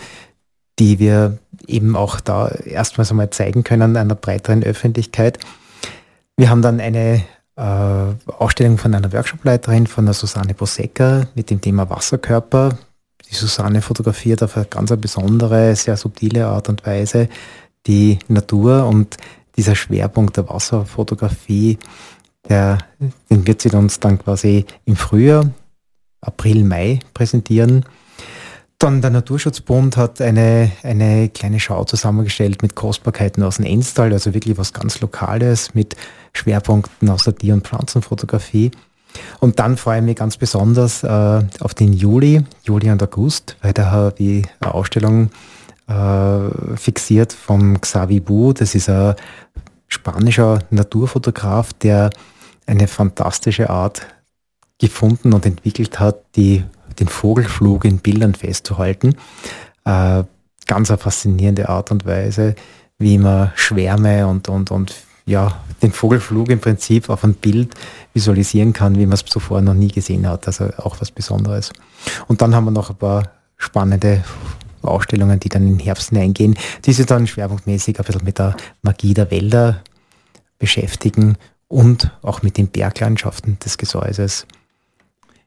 die 0.78 0.98
wir 0.98 1.38
eben 1.66 1.94
auch 1.94 2.20
da 2.20 2.48
erstmals 2.48 3.10
einmal 3.10 3.30
zeigen 3.30 3.64
können 3.64 3.96
einer 3.96 4.14
breiteren 4.14 4.64
Öffentlichkeit. 4.64 5.38
Wir 6.36 6.48
haben 6.48 6.62
dann 6.62 6.80
eine 6.80 7.22
äh, 7.56 8.32
Ausstellung 8.32 8.78
von 8.78 8.94
einer 8.94 9.12
Workshopleiterin, 9.12 9.86
von 9.86 10.06
der 10.06 10.14
Susanne 10.14 10.54
Bosecker 10.54 11.26
mit 11.34 11.50
dem 11.50 11.60
Thema 11.60 11.90
Wasserkörper. 11.90 12.78
Die 13.30 13.34
Susanne 13.34 13.82
fotografiert 13.82 14.42
auf 14.42 14.56
eine 14.56 14.66
ganz 14.66 14.94
besondere, 14.96 15.76
sehr 15.76 15.96
subtile 15.96 16.46
Art 16.46 16.68
und 16.68 16.86
Weise 16.86 17.28
die 17.86 18.18
Natur 18.28 18.86
und 18.86 19.16
dieser 19.56 19.74
Schwerpunkt 19.74 20.36
der 20.36 20.48
Wasserfotografie, 20.48 21.78
der, 22.48 22.78
den 23.30 23.46
wird 23.46 23.62
sie 23.62 23.70
uns 23.70 23.98
dann 23.98 24.18
quasi 24.18 24.64
im 24.84 24.96
Frühjahr, 24.96 25.50
April, 26.20 26.64
Mai 26.64 27.00
präsentieren. 27.14 27.84
Dann 28.78 29.02
der 29.02 29.10
Naturschutzbund 29.10 29.96
hat 29.96 30.20
eine, 30.20 30.70
eine 30.84 31.30
kleine 31.30 31.58
Schau 31.58 31.84
zusammengestellt 31.84 32.62
mit 32.62 32.76
Kostbarkeiten 32.76 33.42
aus 33.42 33.56
dem 33.56 33.66
Enstal, 33.66 34.12
also 34.12 34.34
wirklich 34.34 34.56
was 34.56 34.72
ganz 34.72 35.00
Lokales 35.00 35.74
mit 35.74 35.96
Schwerpunkten 36.32 37.08
aus 37.08 37.24
der 37.24 37.34
Tier- 37.34 37.54
und 37.54 37.66
Pflanzenfotografie. 37.66 38.70
Und 39.40 39.58
dann 39.58 39.76
freue 39.76 39.98
ich 39.98 40.04
mich 40.04 40.16
ganz 40.16 40.36
besonders 40.36 41.02
äh, 41.02 41.42
auf 41.60 41.74
den 41.74 41.92
Juli, 41.92 42.44
Juli 42.62 42.90
und 42.90 43.02
August, 43.02 43.56
weil 43.62 43.72
da 43.72 43.90
habe 43.90 44.22
ich 44.22 44.46
eine 44.60 44.74
Ausstellung 44.74 45.30
äh, 45.88 46.76
fixiert 46.76 47.32
vom 47.32 47.80
Xavi 47.80 48.20
Bu. 48.20 48.52
Das 48.52 48.74
ist 48.74 48.88
ein 48.88 49.14
spanischer 49.88 50.60
Naturfotograf, 50.70 51.72
der 51.72 52.10
eine 52.66 52.88
fantastische 52.88 53.70
Art 53.70 54.06
gefunden 54.78 55.32
und 55.32 55.46
entwickelt 55.46 55.98
hat, 55.98 56.16
die, 56.36 56.64
den 57.00 57.08
Vogelflug 57.08 57.84
in 57.84 57.98
Bildern 57.98 58.34
festzuhalten. 58.34 59.16
Äh, 59.84 60.24
ganz 60.66 60.90
eine 60.90 60.98
faszinierende 60.98 61.68
Art 61.68 61.90
und 61.90 62.04
Weise, 62.04 62.54
wie 62.98 63.18
man 63.18 63.52
Schwärme 63.54 64.26
und, 64.26 64.48
und, 64.48 64.70
und 64.70 64.94
ja, 65.28 65.60
den 65.82 65.92
Vogelflug 65.92 66.48
im 66.48 66.58
Prinzip 66.58 67.08
auf 67.08 67.22
ein 67.22 67.34
Bild 67.34 67.74
visualisieren 68.14 68.72
kann, 68.72 68.96
wie 68.96 69.06
man 69.06 69.14
es 69.14 69.24
zuvor 69.24 69.60
noch 69.60 69.74
nie 69.74 69.88
gesehen 69.88 70.28
hat. 70.28 70.46
Also 70.46 70.70
auch 70.78 71.00
was 71.00 71.10
Besonderes. 71.10 71.70
Und 72.26 72.42
dann 72.42 72.54
haben 72.54 72.64
wir 72.64 72.70
noch 72.70 72.90
ein 72.90 72.96
paar 72.96 73.30
spannende 73.56 74.24
Ausstellungen, 74.82 75.38
die 75.38 75.48
dann 75.48 75.66
in 75.66 75.78
den 75.78 75.84
Herbst 75.84 76.10
hineingehen, 76.10 76.56
die 76.84 76.92
sich 76.92 77.06
dann 77.06 77.26
schwerpunktmäßig 77.26 77.98
ein 77.98 78.04
bisschen 78.04 78.24
mit 78.24 78.38
der 78.38 78.56
Magie 78.82 79.14
der 79.14 79.30
Wälder 79.30 79.82
beschäftigen 80.58 81.36
und 81.68 82.10
auch 82.22 82.42
mit 82.42 82.56
den 82.56 82.68
Berglandschaften 82.68 83.58
des 83.58 83.78
Gesäuses. 83.78 84.46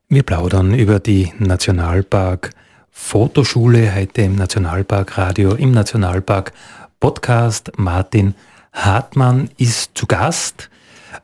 Wir 0.08 0.24
plaudern 0.24 0.74
über 0.74 1.00
die 1.00 1.34
Nationalpark 1.40 2.52
Fotoschule 2.92 3.96
heute 3.96 4.22
im 4.22 4.36
Nationalpark 4.36 5.18
Radio, 5.18 5.54
im 5.56 5.72
Nationalpark 5.72 6.52
Podcast. 7.00 7.72
Martin 7.78 8.36
Hartmann 8.72 9.50
ist 9.58 9.92
zu 9.96 10.06
Gast. 10.08 10.70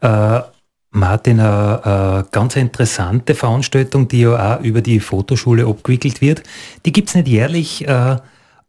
Äh, 0.02 0.42
Martin, 0.92 1.40
eine, 1.40 1.86
eine, 1.86 2.26
ganz 2.32 2.56
interessante 2.56 3.36
Veranstaltung, 3.36 4.08
die 4.08 4.22
ja 4.22 4.58
auch 4.58 4.62
über 4.62 4.82
die 4.82 5.00
Fotoschule 5.00 5.68
abgewickelt 5.68 6.22
wird. 6.22 6.44
Die 6.86 6.92
gibt 6.92 7.10
es 7.10 7.16
nicht 7.16 7.28
jährlich, 7.28 7.88
äh, 7.88 8.18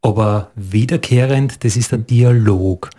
aber 0.03 0.51
wiederkehrend, 0.55 1.65
das 1.65 1.77
ist 1.77 1.93
ein 1.93 2.07
Dialog. 2.07 2.91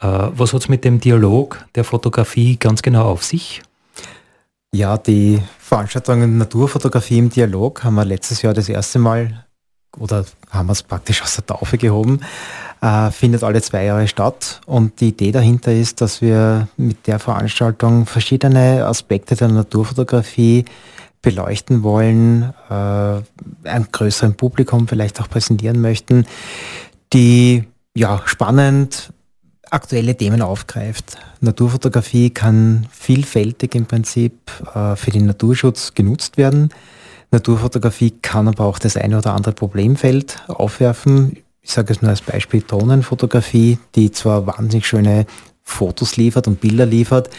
Äh, 0.00 0.06
was 0.06 0.52
hat 0.52 0.62
es 0.62 0.68
mit 0.68 0.84
dem 0.84 1.00
Dialog 1.00 1.64
der 1.74 1.84
Fotografie 1.84 2.56
ganz 2.56 2.82
genau 2.82 3.06
auf 3.06 3.24
sich? 3.24 3.62
Ja, 4.72 4.98
die 4.98 5.40
Veranstaltung 5.58 6.36
Naturfotografie 6.36 7.18
im 7.18 7.30
Dialog 7.30 7.84
haben 7.84 7.94
wir 7.94 8.04
letztes 8.04 8.42
Jahr 8.42 8.54
das 8.54 8.68
erste 8.68 8.98
Mal 8.98 9.46
oder 9.96 10.24
haben 10.50 10.66
wir 10.66 10.72
es 10.72 10.82
praktisch 10.82 11.22
aus 11.22 11.36
der 11.36 11.46
Taufe 11.46 11.78
gehoben 11.78 12.20
äh, 12.84 13.10
findet 13.10 13.42
alle 13.42 13.62
zwei 13.62 13.86
Jahre 13.86 14.06
statt. 14.06 14.60
Und 14.66 15.00
die 15.00 15.08
Idee 15.08 15.32
dahinter 15.32 15.72
ist, 15.72 16.02
dass 16.02 16.20
wir 16.20 16.68
mit 16.76 17.06
der 17.06 17.18
Veranstaltung 17.18 18.04
verschiedene 18.04 18.84
Aspekte 18.84 19.34
der 19.34 19.48
Naturfotografie 19.48 20.66
beleuchten 21.22 21.82
wollen, 21.82 22.52
äh, 22.68 22.74
einem 22.74 23.86
größeren 23.90 24.34
Publikum 24.34 24.86
vielleicht 24.86 25.18
auch 25.20 25.30
präsentieren 25.30 25.80
möchten, 25.80 26.26
die 27.14 27.64
ja 27.94 28.20
spannend 28.26 29.14
aktuelle 29.70 30.14
Themen 30.14 30.42
aufgreift. 30.42 31.16
Naturfotografie 31.40 32.30
kann 32.30 32.86
vielfältig 32.92 33.74
im 33.74 33.86
Prinzip 33.86 34.34
äh, 34.74 34.94
für 34.96 35.10
den 35.10 35.24
Naturschutz 35.24 35.94
genutzt 35.94 36.36
werden. 36.36 36.68
Naturfotografie 37.30 38.10
kann 38.20 38.46
aber 38.46 38.66
auch 38.66 38.78
das 38.78 38.98
eine 38.98 39.18
oder 39.18 39.32
andere 39.32 39.54
Problemfeld 39.54 40.42
aufwerfen, 40.48 41.38
ich 41.64 41.72
sage 41.72 41.92
es 41.92 42.02
nur 42.02 42.10
als 42.10 42.20
Beispiel 42.20 42.62
Drohnenfotografie, 42.62 43.78
die 43.94 44.12
zwar 44.12 44.46
wahnsinnig 44.46 44.86
schöne 44.86 45.26
Fotos 45.62 46.16
liefert 46.18 46.46
und 46.46 46.60
Bilder 46.60 46.84
liefert, 46.84 47.30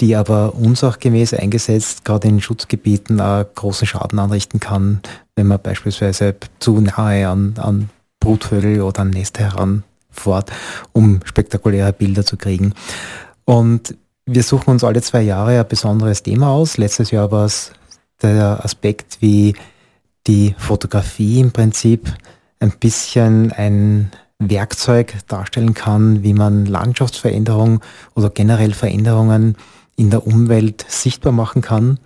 die 0.00 0.16
aber 0.16 0.54
unsachgemäß 0.54 1.34
eingesetzt, 1.34 2.04
gerade 2.04 2.28
in 2.28 2.40
Schutzgebieten 2.40 3.20
auch 3.20 3.44
großen 3.54 3.86
Schaden 3.86 4.18
anrichten 4.18 4.58
kann, 4.58 5.00
wenn 5.36 5.46
man 5.46 5.60
beispielsweise 5.62 6.34
zu 6.58 6.80
nahe 6.80 7.28
an, 7.28 7.54
an 7.58 7.90
Brutvögel 8.20 8.80
oder 8.80 9.02
an 9.02 9.10
Nester 9.10 9.44
heranfährt, 9.44 10.50
um 10.92 11.20
spektakuläre 11.24 11.92
Bilder 11.92 12.24
zu 12.24 12.38
kriegen. 12.38 12.72
Und 13.44 13.94
wir 14.24 14.42
suchen 14.42 14.70
uns 14.70 14.82
alle 14.82 15.02
zwei 15.02 15.20
Jahre 15.20 15.60
ein 15.60 15.68
besonderes 15.68 16.22
Thema 16.22 16.48
aus. 16.48 16.78
Letztes 16.78 17.10
Jahr 17.10 17.30
war 17.30 17.44
es 17.44 17.70
der 18.22 18.64
Aspekt, 18.64 19.18
wie 19.20 19.54
die 20.26 20.54
Fotografie 20.56 21.40
im 21.40 21.52
Prinzip 21.52 22.10
ein 22.64 22.78
bisschen 22.78 23.52
ein 23.52 24.10
Werkzeug 24.38 25.14
darstellen 25.28 25.74
kann, 25.74 26.22
wie 26.22 26.34
man 26.34 26.66
Landschaftsveränderungen 26.66 27.80
oder 28.14 28.30
generell 28.30 28.72
Veränderungen 28.72 29.56
in 29.96 30.10
der 30.10 30.26
Umwelt 30.26 30.84
sichtbar 30.88 31.32
machen 31.32 31.62
kann, 31.62 32.00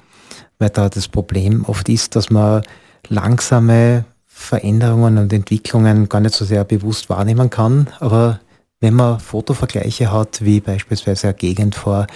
weil 0.59 0.71
da 0.71 0.89
das 0.89 1.09
Problem 1.09 1.65
oft 1.65 1.89
ist, 1.89 2.17
dass 2.17 2.29
man 2.29 2.63
langsame 3.09 4.05
Veränderungen 4.27 5.19
und 5.19 5.33
Entwicklungen 5.33 6.09
gar 6.09 6.21
nicht 6.21 6.35
so 6.35 6.45
sehr 6.45 6.65
bewusst 6.65 7.09
wahrnehmen 7.09 7.51
kann. 7.51 7.89
Aber 8.01 8.41
wenn 8.81 8.95
man 8.95 9.21
Fotovergleiche 9.21 10.13
hat, 10.13 10.45
wie 10.45 10.61
beispielsweise 10.61 11.29
eine 11.29 11.35
Gegend 11.35 11.75
vor 11.75 12.07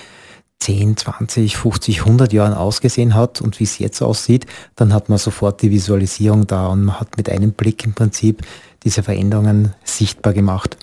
10, 0.62 0.96
20, 0.96 1.56
50, 1.56 2.00
100 2.00 2.32
Jahren 2.32 2.54
ausgesehen 2.54 3.14
hat 3.14 3.40
und 3.40 3.58
wie 3.58 3.64
es 3.64 3.78
jetzt 3.78 4.00
aussieht, 4.00 4.46
dann 4.76 4.94
hat 4.94 5.08
man 5.08 5.18
sofort 5.18 5.60
die 5.60 5.72
Visualisierung 5.72 6.46
da 6.46 6.68
und 6.68 6.84
man 6.84 7.00
hat 7.00 7.16
mit 7.16 7.28
einem 7.28 7.52
Blick 7.52 7.84
im 7.84 7.94
Prinzip 7.94 8.42
diese 8.84 9.02
Veränderungen 9.02 9.74
sichtbar 9.82 10.32
gemacht. 10.32 10.76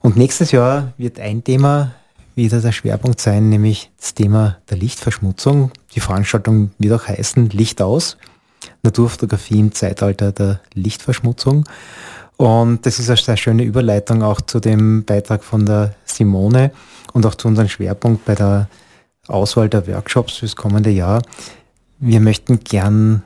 Und 0.00 0.16
nächstes 0.16 0.52
Jahr 0.52 0.94
wird 0.96 1.20
ein 1.20 1.44
Thema 1.44 1.92
wieder 2.34 2.60
der 2.60 2.72
Schwerpunkt 2.72 3.20
sein, 3.20 3.50
nämlich 3.50 3.90
das 4.00 4.14
Thema 4.14 4.56
der 4.70 4.78
Lichtverschmutzung. 4.78 5.70
Die 5.94 6.00
Veranstaltung 6.00 6.70
wird 6.78 6.98
auch 6.98 7.06
heißen 7.06 7.50
Licht 7.50 7.82
aus, 7.82 8.16
Naturfotografie 8.82 9.60
im 9.60 9.72
Zeitalter 9.72 10.32
der 10.32 10.60
Lichtverschmutzung. 10.72 11.68
Und 12.38 12.86
das 12.86 12.98
ist 12.98 13.10
eine 13.10 13.18
sehr 13.18 13.36
schöne 13.36 13.64
Überleitung 13.64 14.22
auch 14.22 14.40
zu 14.40 14.60
dem 14.60 15.04
Beitrag 15.04 15.44
von 15.44 15.66
der 15.66 15.94
Simone 16.06 16.72
und 17.12 17.26
auch 17.26 17.34
zu 17.34 17.48
unserem 17.48 17.68
Schwerpunkt 17.68 18.24
bei 18.24 18.34
der 18.34 18.68
Auswahl 19.28 19.68
der 19.68 19.86
Workshops 19.86 20.38
fürs 20.38 20.56
kommende 20.56 20.90
Jahr. 20.90 21.22
Wir 21.98 22.20
möchten 22.20 22.60
gern 22.60 23.22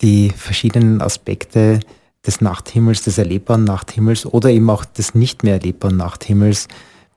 die 0.00 0.30
verschiedenen 0.30 1.00
Aspekte 1.02 1.80
des 2.26 2.40
Nachthimmels, 2.40 3.02
des 3.02 3.18
erlebbaren 3.18 3.64
Nachthimmels 3.64 4.26
oder 4.26 4.50
eben 4.50 4.68
auch 4.70 4.84
des 4.84 5.14
nicht 5.14 5.42
mehr 5.42 5.54
erlebbaren 5.54 5.96
Nachthimmels 5.96 6.68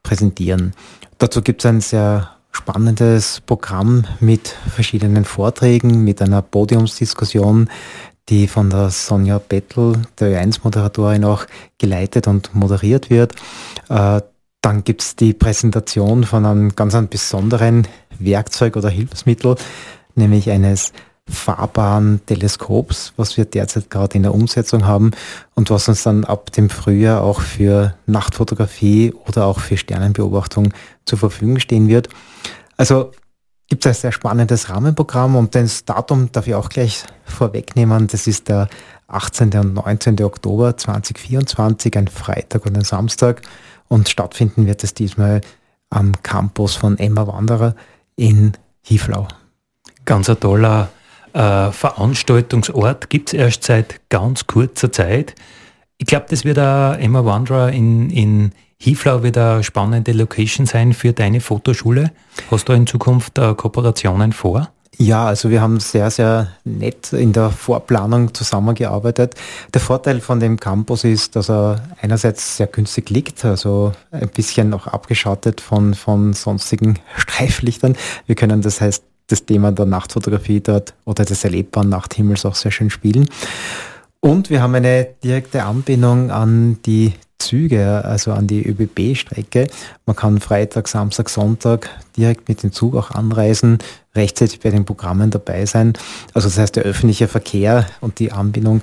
präsentieren. 0.02 0.73
Dazu 1.17 1.41
gibt 1.41 1.62
es 1.62 1.65
ein 1.65 1.82
sehr 1.82 2.30
spannendes 2.52 3.41
Programm 3.41 4.06
mit 4.19 4.56
verschiedenen 4.69 5.26
Vorträgen, 5.26 6.04
mit 6.04 6.21
einer 6.21 6.41
Podiumsdiskussion, 6.41 7.69
die 8.30 8.47
von 8.47 8.69
der 8.69 8.89
Sonja 8.89 9.39
Bettel, 9.39 10.04
der 10.19 10.41
Ö1-Moderatorin, 10.41 11.26
auch 11.26 11.45
geleitet 11.78 12.28
und 12.28 12.54
moderiert 12.56 13.10
wird. 13.10 13.34
Äh, 13.89 14.21
dann 14.63 14.84
gibt 14.84 15.02
es 15.02 15.15
die 15.15 15.34
Präsentation 15.34 16.23
von 16.23 16.45
einem 16.45 16.76
ganz 16.76 16.95
einem 16.95 17.10
besonderen 17.10 17.88
Werkzeug 18.17 18.78
oder 18.78 18.89
Hilfsmittel, 18.89 19.56
nämlich 20.15 20.49
eines 20.49 20.93
fahrbaren 21.30 22.21
Teleskops, 22.26 23.13
was 23.17 23.36
wir 23.36 23.45
derzeit 23.45 23.89
gerade 23.89 24.15
in 24.15 24.23
der 24.23 24.34
Umsetzung 24.34 24.86
haben 24.86 25.12
und 25.54 25.69
was 25.69 25.88
uns 25.89 26.04
dann 26.04 26.23
ab 26.23 26.52
dem 26.54 26.69
Frühjahr 26.69 27.21
auch 27.21 27.41
für 27.41 27.95
Nachtfotografie 28.06 29.13
oder 29.28 29.45
auch 29.45 29.60
für 29.60 29.78
Sternenbeobachtung 29.78 30.73
zur 31.06 31.19
Verfügung 31.19 31.60
stehen 31.60 31.89
wird. 31.89 32.08
Also 32.78 33.12
gibt 33.67 33.86
es 33.86 33.97
ein 33.97 34.02
sehr 34.02 34.12
spannendes 34.13 34.69
Rahmenprogramm 34.69 35.36
und 35.36 35.56
das 35.56 35.84
Datum 35.84 36.32
darf 36.32 36.47
ich 36.47 36.56
auch 36.56 36.69
gleich 36.69 37.04
vorwegnehmen. 37.26 38.08
Das 38.08 38.28
ist 38.28 38.47
der 38.47 38.69
18. 39.08 39.54
und 39.58 39.73
19. 39.73 40.23
Oktober 40.23 40.78
2024, 40.78 41.97
ein 41.97 42.08
Freitag 42.08 42.65
und 42.65 42.78
ein 42.78 42.84
Samstag. 42.84 43.41
Und 43.93 44.10
stattfinden 44.10 44.65
wird 44.65 44.84
es 44.84 44.95
diesmal 44.95 45.41
am 45.91 46.13
Campus 46.23 46.73
von 46.73 46.97
Emma 46.97 47.27
Wanderer 47.27 47.75
in 48.15 48.53
Hieflau. 48.82 49.27
Ganz 50.03 50.27
ein 50.32 50.39
toller 50.39 50.89
äh, 51.34 51.69
Veranstaltungsort, 51.71 53.12
gibt 53.12 53.29
es 53.29 53.34
erst 53.34 53.65
seit 53.65 54.01
ganz 54.10 54.47
kurzer 54.47 54.91
Zeit. 54.91 55.36
Ich 55.99 56.08
glaube, 56.08 56.25
das 56.27 56.43
wird 56.43 56.58
auch 56.58 56.95
Emma 56.95 57.23
Wanderer 57.23 57.71
in, 57.71 58.10
in 58.10 58.53
Hieflau 58.79 59.21
wird 59.21 59.38
eine 59.38 59.63
spannende 59.63 60.12
Location 60.12 60.65
sein 60.65 60.93
für 60.93 61.13
deine 61.13 61.39
Fotoschule. 61.39 62.12
Hast 62.49 62.69
du 62.69 62.73
in 62.73 62.88
Zukunft 62.88 63.38
äh, 63.38 63.53
Kooperationen 63.53 64.34
vor? 64.34 64.71
Ja, 64.97 65.25
also 65.25 65.49
wir 65.49 65.62
haben 65.62 65.79
sehr, 65.79 66.12
sehr 66.12 66.51
nett 66.65 67.13
in 67.13 67.34
der 67.34 67.49
Vorplanung 67.49 68.34
zusammengearbeitet. 68.34 69.36
Der 69.73 69.82
Vorteil 69.82 70.21
von 70.21 70.39
dem 70.39 70.60
Campus 70.60 71.03
ist, 71.03 71.36
dass 71.36 71.49
er 71.49 71.82
einerseits 72.01 72.58
sehr 72.58 72.67
günstig 72.67 73.10
liegt, 73.10 73.43
also 73.43 73.93
ein 74.12 74.29
bisschen 74.29 74.69
noch 74.69 74.88
abgeschattet 74.88 75.62
von, 75.62 75.95
von 75.95 76.34
sonstigen 76.34 76.99
Streiflichtern. 77.17 77.95
Wir 78.27 78.36
können 78.36 78.62
das 78.62 78.82
heißt 78.82 79.03
das 79.27 79.45
Thema 79.45 79.71
der 79.71 79.86
Nachtfotografie 79.86 80.62
dort 80.62 80.93
oder 81.06 81.25
des 81.25 81.43
erlebbaren 81.43 81.89
Nachthimmels 81.89 82.45
auch 82.45 82.56
sehr 82.56 82.71
schön 82.71 82.89
spielen. 82.89 83.27
Und 84.26 84.50
wir 84.50 84.62
haben 84.62 84.74
eine 84.74 85.06
direkte 85.22 85.66
Anbindung 85.66 86.32
an 86.32 86.80
die 86.86 87.12
Züge, 87.40 88.06
also 88.06 88.32
an 88.32 88.48
die 88.48 88.66
ÖBB-Strecke. 88.66 89.68
Man 90.06 90.16
kann 90.16 90.40
Freitag, 90.40 90.88
Samstag, 90.88 91.28
Sonntag 91.28 91.90
direkt 92.16 92.48
mit 92.48 92.64
dem 92.64 92.72
Zug 92.72 92.96
auch 92.96 93.12
anreisen, 93.12 93.80
rechtzeitig 94.16 94.62
bei 94.62 94.70
den 94.70 94.86
Programmen 94.86 95.30
dabei 95.30 95.66
sein. 95.66 95.92
Also 96.34 96.48
das 96.48 96.58
heißt, 96.58 96.78
der 96.78 96.84
öffentliche 96.84 97.28
Verkehr 97.28 97.86
und 98.00 98.20
die 98.20 98.32
Anbindung 98.32 98.80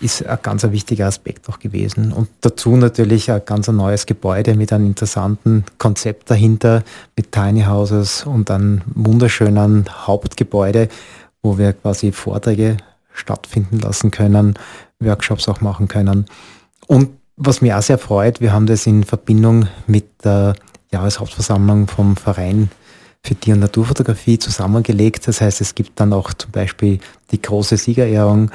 ist 0.00 0.24
ein 0.24 0.38
ganz 0.42 0.62
wichtiger 0.62 1.08
Aspekt 1.08 1.50
auch 1.50 1.58
gewesen. 1.58 2.10
Und 2.10 2.30
dazu 2.40 2.74
natürlich 2.74 3.30
ein 3.30 3.42
ganz 3.44 3.68
neues 3.68 4.06
Gebäude 4.06 4.54
mit 4.54 4.72
einem 4.72 4.86
interessanten 4.86 5.66
Konzept 5.76 6.30
dahinter, 6.30 6.84
mit 7.18 7.32
Tiny 7.32 7.64
Houses 7.64 8.24
und 8.24 8.50
einem 8.50 8.80
wunderschönen 8.94 10.06
Hauptgebäude, 10.06 10.88
wo 11.42 11.58
wir 11.58 11.74
quasi 11.74 12.12
Vorträge 12.12 12.78
stattfinden 13.20 13.78
lassen 13.78 14.10
können, 14.10 14.54
Workshops 14.98 15.48
auch 15.48 15.60
machen 15.60 15.88
können. 15.88 16.26
Und 16.86 17.10
was 17.36 17.62
mich 17.62 17.72
auch 17.72 17.82
sehr 17.82 17.98
freut, 17.98 18.40
wir 18.40 18.52
haben 18.52 18.66
das 18.66 18.86
in 18.86 19.04
Verbindung 19.04 19.68
mit 19.86 20.24
der 20.24 20.54
Jahreshauptversammlung 20.92 21.86
vom 21.86 22.16
Verein 22.16 22.70
für 23.22 23.34
Tier- 23.34 23.54
und 23.54 23.60
Naturfotografie 23.60 24.38
zusammengelegt. 24.38 25.28
Das 25.28 25.40
heißt, 25.40 25.60
es 25.60 25.74
gibt 25.74 26.00
dann 26.00 26.12
auch 26.12 26.32
zum 26.34 26.50
Beispiel 26.50 27.00
die 27.30 27.40
große 27.40 27.76
Siegerehrung 27.76 28.50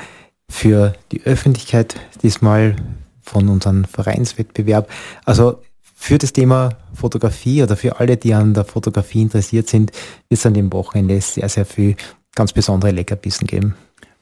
für 0.50 0.94
die 1.12 1.24
Öffentlichkeit, 1.24 1.96
diesmal 2.22 2.76
von 3.22 3.50
unserem 3.50 3.86
Vereinswettbewerb. 3.86 4.90
Also 5.24 5.62
für 5.96 6.18
das 6.18 6.34
Thema 6.34 6.78
Fotografie 6.94 7.64
oder 7.64 7.78
für 7.78 8.00
alle, 8.00 8.18
die 8.18 8.34
an 8.34 8.54
der 8.54 8.66
Fotografie 8.66 9.22
interessiert 9.22 9.70
sind, 9.70 9.92
wird 10.30 10.40
es 10.40 10.46
an 10.46 10.54
dem 10.54 10.72
Wochenende 10.72 11.20
sehr, 11.22 11.50
sehr 11.50 11.66
viel 11.66 11.96
ganz 12.36 12.54
besondere 12.54 12.92
Leckerbissen 12.92 13.48
geben. 13.48 13.76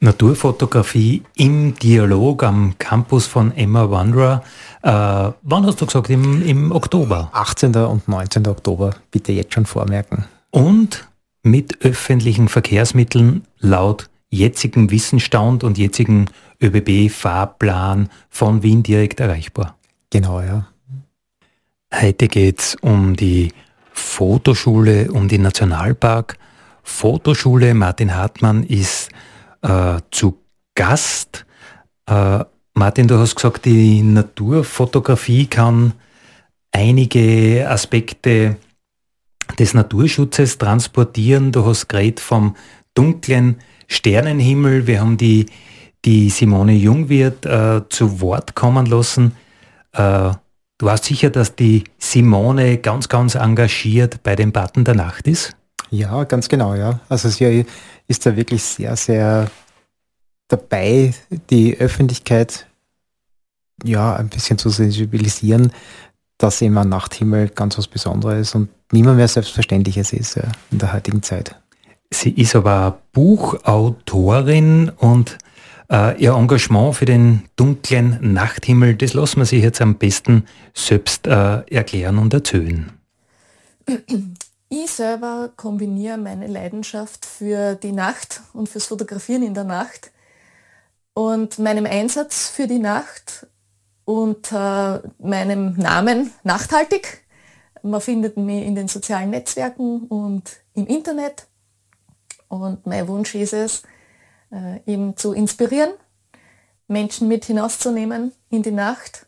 Naturfotografie 0.04 1.24
im 1.38 1.76
Dialog 1.76 2.44
am 2.44 2.78
Campus 2.78 3.26
von 3.26 3.56
Emma 3.56 3.90
Wanderer. 3.90 4.44
Äh, 4.82 4.90
wann 4.90 5.66
hast 5.66 5.80
du 5.80 5.86
gesagt? 5.86 6.10
Im, 6.10 6.46
Im 6.46 6.74
Oktober? 6.74 7.30
18. 7.32 7.74
und 7.76 8.10
19. 8.10 8.46
Oktober. 8.48 8.96
Bitte 9.12 9.32
jetzt 9.32 9.54
schon 9.54 9.66
vormerken. 9.66 10.26
Und 10.52 11.08
mit 11.42 11.86
öffentlichen 11.86 12.50
Verkehrsmitteln 12.50 13.46
laut 13.60 14.10
jetzigem 14.30 14.92
Wissensstand 14.92 15.64
und 15.64 15.78
jetzigen 15.78 16.30
ÖBB-Fahrplan 16.62 18.10
von 18.30 18.62
Wien 18.62 18.84
direkt 18.84 19.22
erreichbar. 19.22 19.78
Genau, 20.10 20.42
ja. 20.42 20.68
Heute 21.94 22.28
geht 22.28 22.60
es 22.60 22.76
um 22.82 23.16
die 23.16 23.54
Fotoschule, 23.94 25.14
um 25.14 25.30
den 25.30 25.44
Nationalpark. 25.44 26.38
Fotoschule 26.84 27.74
Martin 27.74 28.14
Hartmann 28.14 28.64
ist 28.64 29.10
äh, 29.64 30.00
zu 30.12 30.40
Gast. 30.76 31.46
Äh, 32.06 32.44
Martin, 32.76 33.08
du 33.08 33.18
hast 33.18 33.36
gesagt, 33.36 33.66
die 33.66 34.02
Naturfotografie 34.02 35.46
kann 35.48 35.94
einige 36.72 37.70
Aspekte 37.70 38.58
des 39.60 39.74
Naturschutzes 39.74 40.58
transportieren. 40.58 41.52
Du 41.52 41.66
hast 41.66 41.88
geredet 41.88 42.20
vom 42.20 42.56
dunklen 42.94 43.58
Sternenhimmel. 43.88 44.88
Wir 44.88 45.02
haben 45.02 45.18
die, 45.18 45.46
die 46.06 46.30
Simone 46.30 46.74
Jungwirth 46.74 47.46
äh, 47.46 47.82
zu 47.90 48.22
Wort 48.22 48.56
kommen 48.56 48.86
lassen. 48.86 49.34
Äh, 49.94 50.32
du 50.78 50.86
warst 50.86 51.06
sicher, 51.06 51.30
dass 51.30 51.56
die 51.56 51.84
Simone 52.00 52.78
ganz, 52.78 53.10
ganz 53.10 53.36
engagiert 53.36 54.24
bei 54.24 54.36
dem 54.36 54.52
Button 54.52 54.84
der 54.84 54.96
Nacht 54.96 55.28
ist? 55.28 55.56
Ja, 55.94 56.24
ganz 56.24 56.50
genau, 56.50 56.74
ja. 56.74 57.00
Also 57.08 57.30
sie 57.30 57.66
ist 58.08 58.26
da 58.26 58.36
wirklich 58.36 58.64
sehr, 58.64 58.96
sehr 58.96 59.52
dabei, 60.48 61.14
die 61.52 61.78
Öffentlichkeit 61.78 62.66
ja 63.84 64.16
ein 64.16 64.30
bisschen 64.30 64.58
zu 64.58 64.70
sensibilisieren, 64.70 65.72
dass 66.40 66.64
eben 66.64 66.80
ein 66.80 66.90
Nachthimmel 66.90 67.50
ganz 67.50 67.78
was 67.78 67.88
Besonderes 67.88 68.56
und 68.56 68.70
niemand 68.92 69.18
mehr 69.18 69.28
Selbstverständliches 69.28 70.14
ist 70.14 70.36
ja, 70.36 70.52
in 70.72 70.80
der 70.80 70.94
heutigen 70.94 71.22
Zeit. 71.22 71.62
Sie 72.12 72.32
ist 72.32 72.56
aber 72.56 73.00
Buchautorin 73.12 74.90
und 74.98 75.38
äh, 75.92 76.20
ihr 76.20 76.34
Engagement 76.34 76.96
für 76.96 77.06
den 77.06 77.44
dunklen 77.56 78.34
Nachthimmel, 78.34 78.96
das 78.96 79.14
lassen 79.14 79.42
wir 79.42 79.46
sich 79.46 79.62
jetzt 79.62 79.80
am 79.80 79.94
besten 79.94 80.46
selbst 80.74 81.28
äh, 81.28 81.62
erklären 81.70 82.18
und 82.18 82.34
erzählen. 82.34 82.92
Ich 84.76 84.90
selber 84.90 85.52
kombiniere 85.56 86.18
meine 86.18 86.48
Leidenschaft 86.48 87.28
für 87.28 87.76
die 87.76 87.92
Nacht 87.92 88.42
und 88.54 88.68
fürs 88.68 88.88
Fotografieren 88.88 89.44
in 89.44 89.54
der 89.54 89.66
Nacht 89.66 90.10
und 91.14 91.60
meinem 91.60 91.86
Einsatz 91.86 92.50
für 92.50 92.66
die 92.66 92.80
Nacht 92.80 93.46
unter 94.04 95.04
meinem 95.20 95.76
Namen 95.76 96.32
Nachthaltig. 96.42 97.24
Man 97.84 98.02
findet 98.02 98.36
mich 98.36 98.66
in 98.66 98.74
den 98.74 98.88
sozialen 98.88 99.30
Netzwerken 99.30 100.08
und 100.08 100.50
im 100.74 100.88
Internet. 100.88 101.46
Und 102.48 102.88
mein 102.88 103.08
Wunsch 103.08 103.36
ist 103.36 103.54
es, 103.54 103.84
äh, 104.52 104.80
eben 104.92 105.16
zu 105.16 105.34
inspirieren, 105.34 105.92
Menschen 106.88 107.28
mit 107.28 107.46
hinauszunehmen 107.46 108.32
in 108.50 108.64
die 108.64 108.72
Nacht 108.72 109.28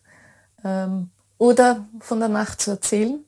ähm, 0.63 1.12
oder 1.38 1.86
von 1.99 2.19
der 2.19 2.29
Nacht 2.29 2.62
zu 2.62 2.71
erzählen 2.71 3.23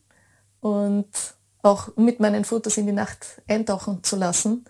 und 0.62 1.37
auch 1.68 1.96
mit 1.96 2.20
meinen 2.20 2.46
Fotos 2.46 2.78
in 2.78 2.86
die 2.86 2.92
Nacht 2.92 3.42
eintauchen 3.48 4.04
zu 4.04 4.16
lassen. 4.16 4.66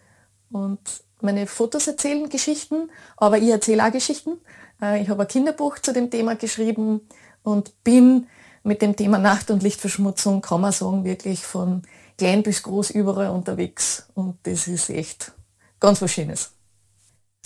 Und 0.52 0.80
meine 1.22 1.48
Fotos 1.48 1.88
erzählen 1.88 2.30
Geschichten, 2.30 2.90
aber 3.16 3.38
ich 3.38 3.50
erzähle 3.50 3.86
auch 3.86 3.92
Geschichten. 3.92 4.40
Äh, 4.82 5.02
ich 5.02 5.10
habe 5.10 5.24
ein 5.24 5.28
Kinderbuch 5.28 5.80
zu 5.80 5.94
dem 5.94 6.10
Thema 6.10 6.36
geschrieben 6.36 7.02
und 7.44 7.84
bin 7.84 8.28
mit 8.64 8.82
dem 8.82 8.96
Thema 8.96 9.18
Nacht- 9.18 9.50
und 9.50 9.64
Lichtverschmutzung, 9.64 10.42
kann 10.42 10.62
man 10.62 10.72
sagen, 10.72 11.04
wirklich 11.04 11.46
von 11.46 11.84
klein 12.18 12.44
bis 12.44 12.64
groß 12.64 12.92
überall 12.92 13.30
unterwegs. 13.30 14.08
Und 14.14 14.38
das 14.44 14.68
ist 14.68 14.90
echt 14.90 15.32
ganz 15.80 16.02
was 16.02 16.12
Schönes. 16.12 16.52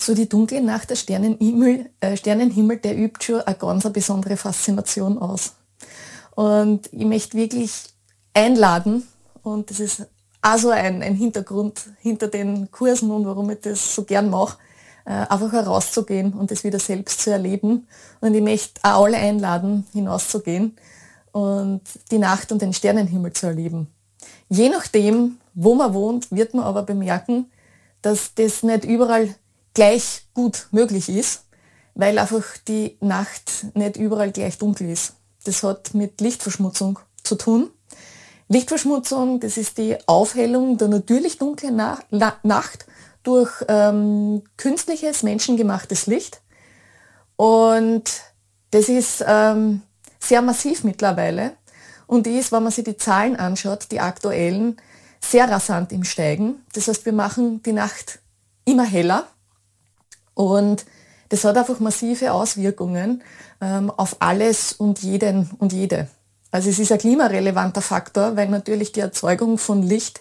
So 0.00 0.14
die 0.14 0.28
dunkle 0.28 0.60
Nacht 0.60 0.90
der 0.90 0.96
Sternenhimmel, 0.96 1.90
äh, 2.00 2.16
Sternenhimmel, 2.16 2.78
der 2.78 2.96
übt 2.96 3.24
schon 3.24 3.40
eine 3.42 3.56
ganz 3.56 3.88
besondere 3.92 4.36
Faszination 4.36 5.18
aus. 5.18 5.54
Und 6.34 6.92
ich 6.92 7.04
möchte 7.04 7.36
wirklich 7.36 7.84
einladen, 8.34 9.06
und 9.42 9.70
das 9.70 9.80
ist 9.80 10.06
also 10.40 10.70
ein, 10.70 11.02
ein 11.02 11.14
Hintergrund 11.14 11.80
hinter 12.00 12.28
den 12.28 12.70
Kursen 12.70 13.10
und 13.10 13.26
warum 13.26 13.50
ich 13.50 13.60
das 13.60 13.94
so 13.94 14.04
gern 14.04 14.30
mache, 14.30 14.58
äh, 15.04 15.10
einfach 15.10 15.52
herauszugehen 15.52 16.32
und 16.32 16.50
das 16.50 16.64
wieder 16.64 16.78
selbst 16.78 17.20
zu 17.20 17.30
erleben. 17.30 17.86
Und 18.20 18.34
ich 18.34 18.42
möchte 18.42 18.80
auch 18.82 19.04
alle 19.04 19.16
einladen, 19.16 19.86
hinauszugehen 19.92 20.76
und 21.32 21.82
die 22.10 22.18
Nacht 22.18 22.52
und 22.52 22.62
den 22.62 22.72
Sternenhimmel 22.72 23.32
zu 23.32 23.46
erleben. 23.46 23.88
Je 24.48 24.68
nachdem, 24.68 25.38
wo 25.54 25.74
man 25.74 25.94
wohnt, 25.94 26.30
wird 26.30 26.54
man 26.54 26.64
aber 26.64 26.82
bemerken, 26.82 27.50
dass 28.02 28.34
das 28.34 28.62
nicht 28.62 28.84
überall 28.84 29.34
gleich 29.74 30.26
gut 30.34 30.68
möglich 30.70 31.08
ist, 31.08 31.44
weil 31.94 32.18
einfach 32.18 32.44
die 32.68 32.96
Nacht 33.00 33.66
nicht 33.74 33.96
überall 33.96 34.32
gleich 34.32 34.58
dunkel 34.58 34.90
ist. 34.90 35.14
Das 35.44 35.62
hat 35.62 35.94
mit 35.94 36.20
Lichtverschmutzung 36.20 36.98
zu 37.22 37.36
tun. 37.36 37.70
Lichtverschmutzung, 38.52 39.40
das 39.40 39.56
ist 39.56 39.78
die 39.78 39.96
Aufhellung 40.06 40.76
der 40.76 40.88
natürlich 40.88 41.38
dunklen 41.38 41.76
Na 41.76 41.98
Na 42.10 42.34
Nacht 42.42 42.86
durch 43.22 43.50
ähm, 43.68 44.42
künstliches, 44.58 45.22
menschengemachtes 45.22 46.06
Licht. 46.06 46.42
Und 47.36 48.04
das 48.70 48.90
ist 48.90 49.24
ähm, 49.26 49.82
sehr 50.20 50.42
massiv 50.42 50.84
mittlerweile 50.84 51.52
und 52.06 52.26
ist, 52.26 52.52
wenn 52.52 52.62
man 52.62 52.72
sich 52.72 52.84
die 52.84 52.96
Zahlen 52.96 53.36
anschaut, 53.36 53.86
die 53.90 54.00
aktuellen, 54.00 54.76
sehr 55.20 55.48
rasant 55.48 55.90
im 55.92 56.04
Steigen. 56.04 56.62
Das 56.74 56.88
heißt, 56.88 57.06
wir 57.06 57.12
machen 57.12 57.62
die 57.62 57.72
Nacht 57.72 58.18
immer 58.64 58.84
heller 58.84 59.28
und 60.34 60.84
das 61.30 61.44
hat 61.44 61.56
einfach 61.56 61.80
massive 61.80 62.32
Auswirkungen 62.32 63.22
ähm, 63.62 63.90
auf 63.90 64.16
alles 64.18 64.74
und 64.74 64.98
jeden 65.02 65.50
und 65.58 65.72
jede. 65.72 66.08
Also 66.52 66.68
es 66.68 66.78
ist 66.78 66.92
ein 66.92 66.98
klimarelevanter 66.98 67.80
Faktor, 67.80 68.36
weil 68.36 68.48
natürlich 68.48 68.92
die 68.92 69.00
Erzeugung 69.00 69.56
von 69.56 69.82
Licht 69.82 70.20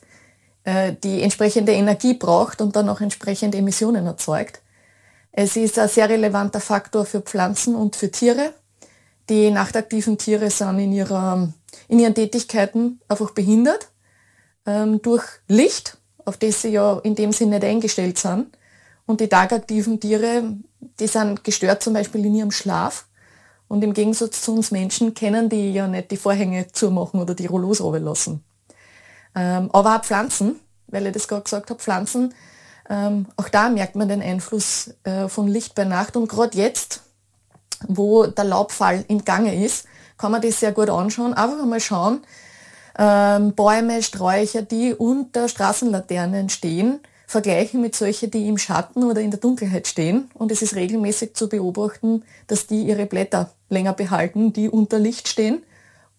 äh, 0.63 0.93
die 1.03 1.21
entsprechende 1.21 1.73
Energie 1.73 2.13
braucht 2.13 2.61
und 2.61 2.75
dann 2.75 2.87
auch 2.87 3.01
entsprechende 3.01 3.57
Emissionen 3.57 4.07
erzeugt. 4.07 4.61
Es 5.33 5.57
ist 5.57 5.77
ein 5.77 5.89
sehr 5.89 6.09
relevanter 6.09 6.61
Faktor 6.61 7.05
für 7.05 7.21
Pflanzen 7.21 7.75
und 7.75 7.97
für 7.97 8.09
Tiere. 8.11 8.53
Die 9.29 9.51
nachtaktiven 9.51 10.17
Tiere 10.17 10.49
sind 10.49 10.79
in, 10.79 10.93
ihrer, 10.93 11.51
in 11.89 11.99
ihren 11.99 12.15
Tätigkeiten 12.15 13.01
einfach 13.09 13.31
behindert 13.31 13.89
ähm, 14.65 15.01
durch 15.01 15.23
Licht, 15.49 15.97
auf 16.23 16.37
das 16.37 16.61
sie 16.61 16.69
ja 16.69 16.97
in 16.99 17.15
dem 17.15 17.33
Sinne 17.33 17.59
nicht 17.59 17.65
eingestellt 17.65 18.17
sind. 18.17 18.57
Und 19.05 19.19
die 19.19 19.27
tagaktiven 19.27 19.99
Tiere, 19.99 20.43
die 20.99 21.07
sind 21.07 21.43
gestört 21.43 21.83
zum 21.83 21.93
Beispiel 21.93 22.25
in 22.25 22.35
ihrem 22.35 22.51
Schlaf 22.51 23.05
und 23.71 23.85
im 23.85 23.93
Gegensatz 23.93 24.41
zu 24.41 24.53
uns 24.53 24.71
Menschen 24.71 25.13
kennen 25.13 25.47
die 25.47 25.71
ja 25.71 25.87
nicht 25.87 26.11
die 26.11 26.17
Vorhänge 26.17 26.67
zumachen 26.73 27.21
oder 27.21 27.33
die 27.35 27.45
Rollos 27.45 27.79
lassen. 27.79 28.43
Ähm, 29.33 29.69
aber 29.71 29.95
auch 29.95 30.03
Pflanzen, 30.03 30.59
weil 30.87 31.07
ich 31.07 31.13
das 31.13 31.29
gerade 31.29 31.43
gesagt 31.43 31.69
habe, 31.69 31.79
Pflanzen, 31.79 32.33
ähm, 32.89 33.27
auch 33.37 33.47
da 33.47 33.69
merkt 33.69 33.95
man 33.95 34.09
den 34.09 34.21
Einfluss 34.21 34.93
äh, 35.05 35.29
von 35.29 35.47
Licht 35.47 35.73
bei 35.73 35.85
Nacht. 35.85 36.17
Und 36.17 36.27
gerade 36.27 36.57
jetzt, 36.57 37.03
wo 37.87 38.25
der 38.25 38.43
Laubfall 38.43 39.05
im 39.07 39.23
Gange 39.23 39.63
ist, 39.63 39.85
kann 40.17 40.33
man 40.33 40.41
das 40.41 40.59
sehr 40.59 40.73
gut 40.73 40.89
anschauen. 40.89 41.33
Einfach 41.33 41.61
einmal 41.61 41.79
schauen, 41.79 42.23
ähm, 42.99 43.53
Bäume, 43.53 44.03
Sträucher, 44.03 44.63
die 44.63 44.93
unter 44.93 45.47
Straßenlaternen 45.47 46.49
stehen, 46.49 46.99
vergleichen 47.25 47.79
mit 47.79 47.95
solchen, 47.95 48.31
die 48.31 48.49
im 48.49 48.57
Schatten 48.57 49.05
oder 49.05 49.21
in 49.21 49.31
der 49.31 49.39
Dunkelheit 49.39 49.87
stehen. 49.87 50.29
Und 50.33 50.51
es 50.51 50.61
ist 50.61 50.75
regelmäßig 50.75 51.35
zu 51.35 51.47
beobachten, 51.47 52.25
dass 52.47 52.67
die 52.67 52.83
ihre 52.83 53.05
Blätter 53.05 53.49
länger 53.71 53.93
behalten, 53.93 54.53
die 54.53 54.69
unter 54.69 54.99
Licht 54.99 55.27
stehen. 55.27 55.63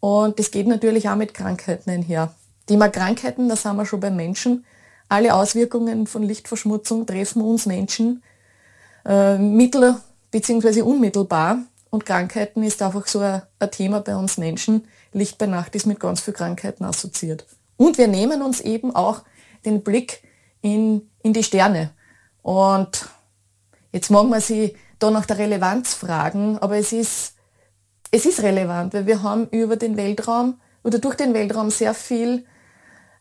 Und 0.01 0.39
das 0.39 0.51
geht 0.51 0.67
natürlich 0.67 1.09
auch 1.09 1.17
mit 1.17 1.35
Krankheiten 1.35 1.91
einher. 1.91 2.35
Thema 2.67 2.89
Krankheiten, 2.89 3.49
da 3.49 3.57
sind 3.57 3.77
wir 3.77 3.87
schon 3.87 4.01
beim 4.01 4.17
Menschen. 4.17 4.65
Alle 5.09 5.35
Auswirkungen 5.35 6.07
von 6.07 6.23
Lichtverschmutzung 6.23 7.07
treffen 7.07 7.43
uns 7.43 7.67
Menschen 7.67 8.23
äh, 9.05 9.37
mittel- 9.37 9.97
bzw. 10.31 10.83
unmittelbar. 10.83 11.59
Und 11.91 12.07
Krankheiten 12.07 12.63
ist 12.63 12.81
einfach 12.83 13.07
so 13.07 13.21
ein, 13.21 13.43
ein 13.59 13.71
Thema 13.71 14.01
bei 14.01 14.17
uns 14.17 14.39
Menschen. 14.39 14.89
Licht 15.13 15.39
bei 15.39 15.47
Nacht 15.47 15.75
ist 15.75 15.87
mit 15.87 16.01
ganz 16.01 16.21
vielen 16.21 16.37
Krankheiten 16.37 16.85
assoziiert. 16.85 17.45
Und 17.77 17.99
wir 17.99 18.09
nehmen 18.09 18.43
uns 18.43 18.61
eben 18.61 18.95
auch 18.95 19.23
den 19.65 19.83
Blick 19.83 20.23
in, 20.63 21.11
in 21.23 21.33
die 21.33 21.45
Sterne. 21.45 21.91
Und 22.41 23.09
jetzt 23.93 24.11
mag 24.11 24.27
man 24.29 24.41
sich 24.41 24.75
da 24.99 25.11
nach 25.11 25.27
der 25.27 25.39
Relevanz 25.39 25.95
fragen, 25.95 26.59
aber 26.59 26.77
es 26.77 26.93
ist, 26.93 27.35
es 28.13 28.27
ist 28.27 28.43
relevant, 28.43 28.95
weil 28.95 29.07
wir 29.07 29.23
haben 29.23 29.49
über 29.49 29.77
den 29.77 29.97
Weltraum 29.97 30.61
oder 30.85 30.99
durch 30.99 31.17
den 31.17 31.35
Weltraum 31.35 31.71
sehr 31.71 31.95
viel 31.95 32.45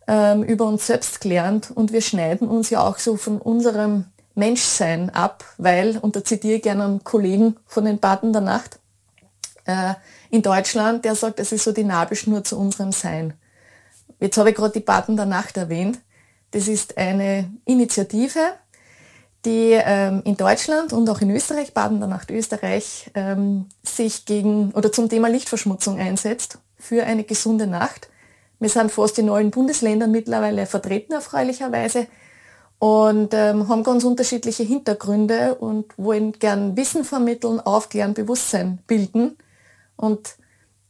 ähm, 0.08 0.44
über 0.44 0.66
uns 0.66 0.86
selbst 0.86 1.22
gelernt 1.22 1.72
und 1.74 1.94
wir 1.94 2.02
schneiden 2.02 2.48
uns 2.48 2.70
ja 2.70 2.82
auch 2.82 3.00
so 3.00 3.16
von 3.16 3.40
unserem 3.40 4.06
Menschsein 4.36 5.10
ab, 5.10 5.46
weil, 5.58 5.98
und 5.98 6.16
da 6.16 6.24
zitiere 6.24 6.58
ich 6.58 6.62
gerne 6.62 6.84
einen 6.84 7.04
Kollegen 7.04 7.56
von 7.66 7.86
den 7.86 8.00
Paten 8.00 8.34
der 8.34 8.42
Nacht, 8.42 8.80
äh, 9.66 9.94
in 10.30 10.42
Deutschland, 10.42 11.06
der 11.06 11.16
sagt, 11.16 11.40
es 11.40 11.52
ist 11.52 11.64
so 11.64 11.72
die 11.72 11.84
Nabelschnur 11.84 12.44
zu 12.44 12.58
unserem 12.58 12.92
Sein. 12.92 13.34
Jetzt 14.20 14.38
habe 14.38 14.50
ich 14.50 14.56
gerade 14.56 14.74
die 14.74 14.80
Paten 14.82 15.16
der 15.16 15.26
Nacht 15.26 15.58
erwähnt. 15.58 16.00
Das 16.52 16.68
ist 16.68 16.98
eine 16.98 17.52
Initiative, 17.66 18.40
die 19.46 19.72
ähm, 19.74 20.22
in 20.24 20.38
Deutschland 20.38 20.94
und 20.94 21.10
auch 21.10 21.22
in 21.22 21.32
Österreich, 21.32 21.74
Baden 21.74 22.00
der 22.00 22.08
Nacht 22.08 22.30
Österreich, 22.30 23.10
ähm, 23.16 23.68
sich 23.84 24.26
gegen 24.26 24.72
oder 24.72 24.92
zum 24.92 25.10
Thema 25.10 25.30
Lichtverschmutzung 25.30 26.00
einsetzt 26.00 26.60
für 26.78 27.04
eine 27.04 27.24
gesunde 27.24 27.68
Nacht. 27.68 28.10
Wir 28.60 28.70
sind 28.70 28.92
fast 28.92 29.18
in 29.18 29.30
allen 29.30 29.50
Bundesländern 29.50 30.12
mittlerweile 30.12 30.68
vertreten, 30.68 31.14
erfreulicherweise, 31.14 32.08
und 32.78 33.34
ähm, 33.34 33.68
haben 33.68 33.84
ganz 33.84 34.04
unterschiedliche 34.04 34.64
Hintergründe 34.64 35.56
und 35.56 35.96
wollen 35.98 36.32
gern 36.34 36.76
Wissen 36.76 37.04
vermitteln, 37.04 37.60
aufklären, 37.60 38.16
Bewusstsein 38.16 38.80
bilden. 38.88 39.38
Und 39.96 40.36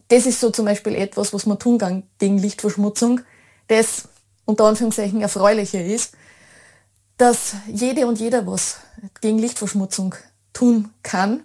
das 0.07 0.25
ist 0.25 0.39
so 0.39 0.51
zum 0.51 0.65
Beispiel 0.65 0.95
etwas, 0.95 1.33
was 1.33 1.45
man 1.45 1.59
tun 1.59 1.77
kann 1.77 2.03
gegen 2.17 2.37
Lichtverschmutzung, 2.37 3.21
das 3.67 4.07
unter 4.45 4.65
Anführungszeichen 4.65 5.21
erfreulicher 5.21 5.83
ist, 5.83 6.15
dass 7.21 7.53
jede 7.67 8.07
und 8.07 8.19
jeder 8.19 8.47
was 8.47 8.77
gegen 9.21 9.37
Lichtverschmutzung 9.37 10.15
tun 10.53 10.89
kann. 11.03 11.43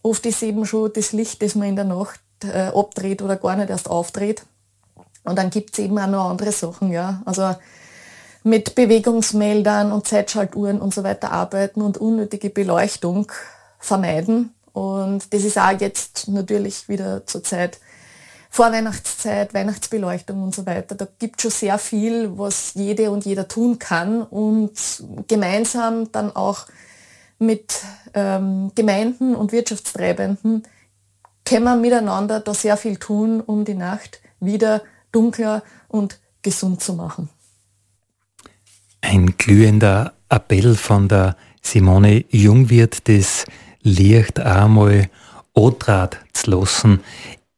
Oft 0.00 0.24
ist 0.24 0.42
eben 0.42 0.64
schon 0.64 0.90
das 0.94 1.12
Licht, 1.12 1.42
das 1.42 1.54
man 1.54 1.68
in 1.68 1.76
der 1.76 1.84
Nacht 1.84 2.20
äh, 2.42 2.68
abdreht 2.74 3.20
oder 3.20 3.36
gar 3.36 3.56
nicht 3.56 3.68
erst 3.68 3.90
aufdreht. 3.90 4.46
Und 5.24 5.36
dann 5.36 5.50
gibt 5.50 5.74
es 5.74 5.80
eben 5.80 5.98
auch 5.98 6.06
noch 6.06 6.30
andere 6.30 6.50
Sachen, 6.50 6.90
ja. 6.90 7.20
Also 7.26 7.54
mit 8.42 8.74
Bewegungsmeldern 8.74 9.92
und 9.92 10.08
Zeitschaltuhren 10.08 10.80
und 10.80 10.94
so 10.94 11.04
weiter 11.04 11.30
arbeiten 11.30 11.82
und 11.82 11.98
unnötige 11.98 12.48
Beleuchtung 12.48 13.30
vermeiden. 13.78 14.54
Und 14.72 15.34
das 15.34 15.44
ist 15.44 15.58
auch 15.58 15.78
jetzt 15.78 16.28
natürlich 16.28 16.88
wieder 16.88 17.26
zur 17.26 17.44
Zeit 17.44 17.78
Vorweihnachtszeit, 18.52 19.54
Weihnachtsbeleuchtung 19.54 20.42
und 20.42 20.54
so 20.54 20.66
weiter. 20.66 20.94
Da 20.94 21.08
gibt 21.18 21.36
es 21.36 21.42
schon 21.42 21.50
sehr 21.50 21.78
viel, 21.78 22.36
was 22.36 22.74
jede 22.74 23.10
und 23.10 23.24
jeder 23.24 23.48
tun 23.48 23.78
kann 23.78 24.20
und 24.20 24.72
gemeinsam 25.26 26.12
dann 26.12 26.36
auch 26.36 26.66
mit 27.38 27.80
ähm, 28.12 28.70
Gemeinden 28.74 29.34
und 29.34 29.52
Wirtschaftstreibenden 29.52 30.64
können 31.46 31.64
wir 31.64 31.76
miteinander 31.76 32.40
da 32.40 32.52
sehr 32.52 32.76
viel 32.76 32.98
tun, 32.98 33.40
um 33.40 33.64
die 33.64 33.74
Nacht 33.74 34.20
wieder 34.38 34.82
dunkler 35.12 35.62
und 35.88 36.20
gesund 36.42 36.82
zu 36.82 36.92
machen. 36.92 37.30
Ein 39.00 39.34
glühender 39.38 40.12
Appell 40.28 40.76
von 40.76 41.08
der 41.08 41.36
Simone 41.62 42.26
Jungwirth, 42.28 43.08
das 43.08 43.46
Licht 43.80 44.38
einmal 44.40 45.08
Otrat 45.54 46.18
zu 46.34 46.50
lassen 46.50 47.00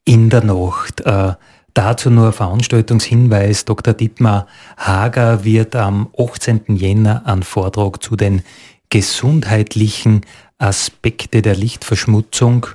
in 0.04 0.30
der 0.30 0.44
Nacht. 0.44 1.00
Äh, 1.02 1.34
dazu 1.74 2.10
nur 2.10 2.32
Veranstaltungshinweis. 2.32 3.64
Dr. 3.64 3.94
Dietmar 3.94 4.46
Hager 4.76 5.44
wird 5.44 5.76
am 5.76 6.08
18. 6.16 6.76
Jänner 6.76 7.26
einen 7.26 7.42
Vortrag 7.42 8.02
zu 8.02 8.16
den 8.16 8.42
gesundheitlichen 8.90 10.22
Aspekte 10.58 11.42
der 11.42 11.56
Lichtverschmutzung 11.56 12.66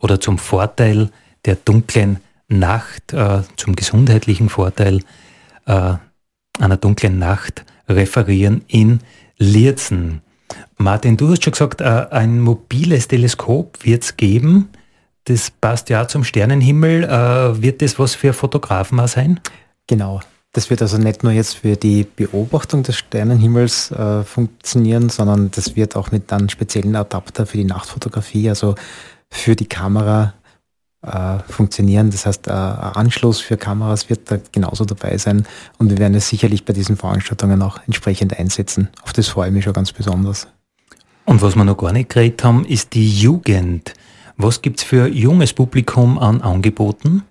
oder 0.00 0.20
zum 0.20 0.38
Vorteil 0.38 1.10
der 1.44 1.56
dunklen 1.56 2.18
Nacht, 2.48 3.12
äh, 3.12 3.42
zum 3.56 3.74
gesundheitlichen 3.74 4.48
Vorteil 4.48 5.00
äh, 5.66 5.94
einer 6.58 6.76
dunklen 6.76 7.18
Nacht 7.18 7.64
referieren 7.88 8.62
in 8.68 9.00
Lierzen. 9.38 10.20
Martin, 10.76 11.16
du 11.16 11.30
hast 11.30 11.44
schon 11.44 11.52
gesagt, 11.52 11.80
äh, 11.80 12.06
ein 12.10 12.40
mobiles 12.40 13.08
Teleskop 13.08 13.78
wird 13.84 14.02
es 14.02 14.16
geben. 14.16 14.68
Das 15.24 15.50
passt 15.50 15.88
ja 15.88 16.08
zum 16.08 16.24
Sternenhimmel. 16.24 17.04
Äh, 17.04 17.62
wird 17.62 17.82
das 17.82 17.98
was 17.98 18.14
für 18.14 18.32
Fotografen 18.32 18.98
auch 19.00 19.08
sein? 19.08 19.40
Genau. 19.86 20.20
Das 20.52 20.68
wird 20.68 20.82
also 20.82 20.98
nicht 20.98 21.22
nur 21.22 21.32
jetzt 21.32 21.56
für 21.56 21.76
die 21.76 22.04
Beobachtung 22.04 22.82
des 22.82 22.96
Sternenhimmels 22.98 23.90
äh, 23.90 24.22
funktionieren, 24.22 25.08
sondern 25.08 25.50
das 25.50 25.76
wird 25.76 25.96
auch 25.96 26.10
mit 26.10 26.30
einem 26.32 26.50
speziellen 26.50 26.94
Adapter 26.94 27.46
für 27.46 27.56
die 27.56 27.64
Nachtfotografie, 27.64 28.50
also 28.50 28.74
für 29.30 29.56
die 29.56 29.66
Kamera 29.66 30.34
äh, 31.00 31.38
funktionieren. 31.48 32.10
Das 32.10 32.26
heißt, 32.26 32.48
äh, 32.48 32.50
ein 32.50 32.92
Anschluss 32.94 33.40
für 33.40 33.56
Kameras 33.56 34.10
wird 34.10 34.30
da 34.30 34.38
genauso 34.52 34.84
dabei 34.84 35.16
sein 35.16 35.46
und 35.78 35.88
wir 35.88 35.98
werden 35.98 36.14
es 36.14 36.28
sicherlich 36.28 36.66
bei 36.66 36.74
diesen 36.74 36.96
Veranstaltungen 36.96 37.62
auch 37.62 37.80
entsprechend 37.86 38.38
einsetzen. 38.38 38.88
Auf 39.02 39.14
das 39.14 39.28
freue 39.28 39.48
ich 39.48 39.54
mich 39.54 39.64
schon 39.64 39.72
ganz 39.72 39.92
besonders. 39.92 40.48
Und 41.24 41.40
was 41.40 41.56
wir 41.56 41.64
noch 41.64 41.78
gar 41.78 41.92
nicht 41.92 42.10
geredet 42.10 42.44
haben, 42.44 42.64
ist 42.66 42.92
die 42.92 43.08
Jugend. 43.08 43.94
Was 44.36 44.62
gibt 44.62 44.80
es 44.80 44.84
für 44.84 45.06
junges 45.06 45.52
Publikum 45.52 46.18
an 46.18 46.40
Angeboten? 46.40 47.22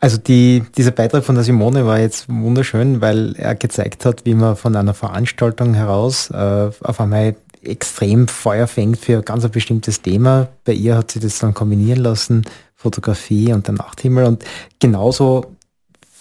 Also 0.00 0.16
die, 0.16 0.62
dieser 0.76 0.92
Beitrag 0.92 1.24
von 1.24 1.34
der 1.34 1.44
Simone 1.44 1.84
war 1.84 1.98
jetzt 2.00 2.26
wunderschön, 2.28 3.02
weil 3.02 3.34
er 3.36 3.54
gezeigt 3.54 4.06
hat, 4.06 4.24
wie 4.24 4.34
man 4.34 4.56
von 4.56 4.74
einer 4.74 4.94
Veranstaltung 4.94 5.74
heraus 5.74 6.30
äh, 6.30 6.70
auf 6.80 7.00
einmal 7.00 7.36
extrem 7.62 8.26
Feuer 8.26 8.66
fängt 8.66 8.98
für 8.98 9.20
ganz 9.20 9.44
ein 9.44 9.50
bestimmtes 9.50 10.00
Thema. 10.00 10.48
Bei 10.64 10.72
ihr 10.72 10.96
hat 10.96 11.10
sie 11.10 11.20
das 11.20 11.38
dann 11.38 11.52
kombinieren 11.52 12.02
lassen, 12.02 12.46
Fotografie 12.74 13.52
und 13.52 13.66
der 13.66 13.74
Nachthimmel. 13.74 14.24
Und 14.24 14.42
genauso 14.78 15.56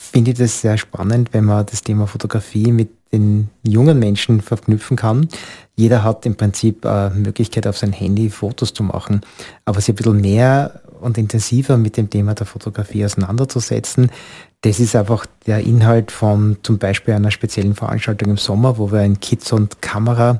finde 0.09 0.31
ich 0.31 0.37
das 0.37 0.61
sehr 0.61 0.77
spannend, 0.77 1.29
wenn 1.31 1.45
man 1.45 1.65
das 1.65 1.81
Thema 1.81 2.07
Fotografie 2.07 2.71
mit 2.71 2.89
den 3.11 3.49
jungen 3.63 3.97
Menschen 3.99 4.41
verknüpfen 4.41 4.97
kann. 4.97 5.27
Jeder 5.75 6.03
hat 6.03 6.25
im 6.25 6.35
Prinzip 6.35 6.85
eine 6.85 7.15
Möglichkeit, 7.15 7.65
auf 7.65 7.77
sein 7.77 7.93
Handy 7.93 8.29
Fotos 8.29 8.73
zu 8.73 8.83
machen, 8.83 9.21
aber 9.65 9.81
sich 9.81 9.93
ein 9.93 9.95
bisschen 9.95 10.21
mehr 10.21 10.81
und 11.01 11.17
intensiver 11.17 11.77
mit 11.77 11.97
dem 11.97 12.09
Thema 12.09 12.33
der 12.33 12.45
Fotografie 12.45 13.05
auseinanderzusetzen. 13.05 14.11
Das 14.61 14.79
ist 14.79 14.95
einfach 14.95 15.25
der 15.47 15.61
Inhalt 15.61 16.11
von 16.11 16.57
zum 16.63 16.77
Beispiel 16.77 17.13
einer 17.13 17.31
speziellen 17.31 17.75
Veranstaltung 17.75 18.31
im 18.31 18.37
Sommer, 18.37 18.77
wo 18.77 18.91
wir 18.91 18.99
ein 18.99 19.19
Kids 19.19 19.51
und 19.53 19.81
Kamera 19.81 20.37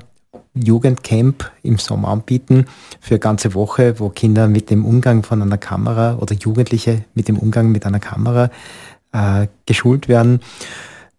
Jugendcamp 0.54 1.50
im 1.62 1.78
Sommer 1.78 2.08
anbieten 2.08 2.66
für 3.00 3.14
eine 3.14 3.20
ganze 3.20 3.54
Woche, 3.54 3.98
wo 3.98 4.08
Kinder 4.08 4.48
mit 4.48 4.68
dem 4.68 4.84
Umgang 4.84 5.22
von 5.22 5.40
einer 5.42 5.58
Kamera 5.58 6.16
oder 6.16 6.34
Jugendliche 6.34 7.04
mit 7.14 7.28
dem 7.28 7.38
Umgang 7.38 7.70
mit 7.70 7.86
einer 7.86 8.00
Kamera 8.00 8.50
äh, 9.12 9.46
geschult 9.66 10.08
werden. 10.08 10.40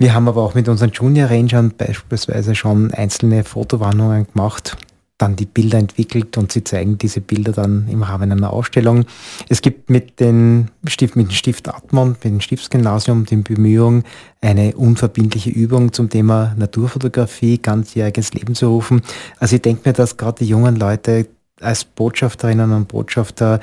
Wir 0.01 0.15
haben 0.15 0.27
aber 0.27 0.41
auch 0.41 0.55
mit 0.55 0.67
unseren 0.67 0.89
Junior 0.91 1.29
Rangern 1.29 1.73
beispielsweise 1.77 2.55
schon 2.55 2.91
einzelne 2.91 3.43
Fotowarnungen 3.43 4.25
gemacht, 4.33 4.75
dann 5.19 5.35
die 5.35 5.45
Bilder 5.45 5.77
entwickelt 5.77 6.37
und 6.37 6.51
sie 6.51 6.63
zeigen 6.63 6.97
diese 6.97 7.21
Bilder 7.21 7.51
dann 7.51 7.87
im 7.87 8.01
Rahmen 8.01 8.31
einer 8.31 8.51
Ausstellung. 8.51 9.05
Es 9.47 9.61
gibt 9.61 9.91
mit, 9.91 10.19
den 10.19 10.71
Stift, 10.87 11.15
mit 11.15 11.27
dem 11.27 11.35
Stift 11.35 11.69
Atmon, 11.69 12.13
mit 12.13 12.23
dem 12.23 12.41
Stiftsgymnasium, 12.41 13.25
die 13.25 13.35
Bemühung, 13.35 14.03
eine 14.41 14.75
unverbindliche 14.75 15.51
Übung 15.51 15.93
zum 15.93 16.09
Thema 16.09 16.55
Naturfotografie 16.57 17.59
ganzjähriges 17.59 18.33
Leben 18.33 18.55
zu 18.55 18.69
rufen. 18.69 19.03
Also 19.37 19.57
ich 19.57 19.61
denke 19.61 19.87
mir, 19.87 19.93
dass 19.93 20.17
gerade 20.17 20.43
die 20.43 20.49
jungen 20.49 20.77
Leute 20.77 21.27
als 21.59 21.85
Botschafterinnen 21.85 22.71
und 22.71 22.87
Botschafter 22.87 23.59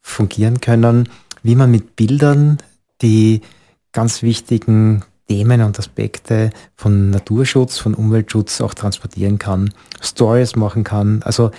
fungieren 0.00 0.60
können, 0.60 1.08
wie 1.42 1.56
man 1.56 1.72
mit 1.72 1.96
Bildern 1.96 2.58
die 3.02 3.42
ganz 3.92 4.22
wichtigen 4.22 5.04
Themen 5.28 5.62
und 5.62 5.78
Aspekte 5.78 6.50
von 6.76 7.10
Naturschutz, 7.10 7.78
von 7.78 7.94
Umweltschutz 7.94 8.60
auch 8.60 8.74
transportieren 8.74 9.38
kann, 9.38 9.70
Stories 10.00 10.56
machen 10.56 10.84
kann. 10.84 11.22
Also 11.22 11.50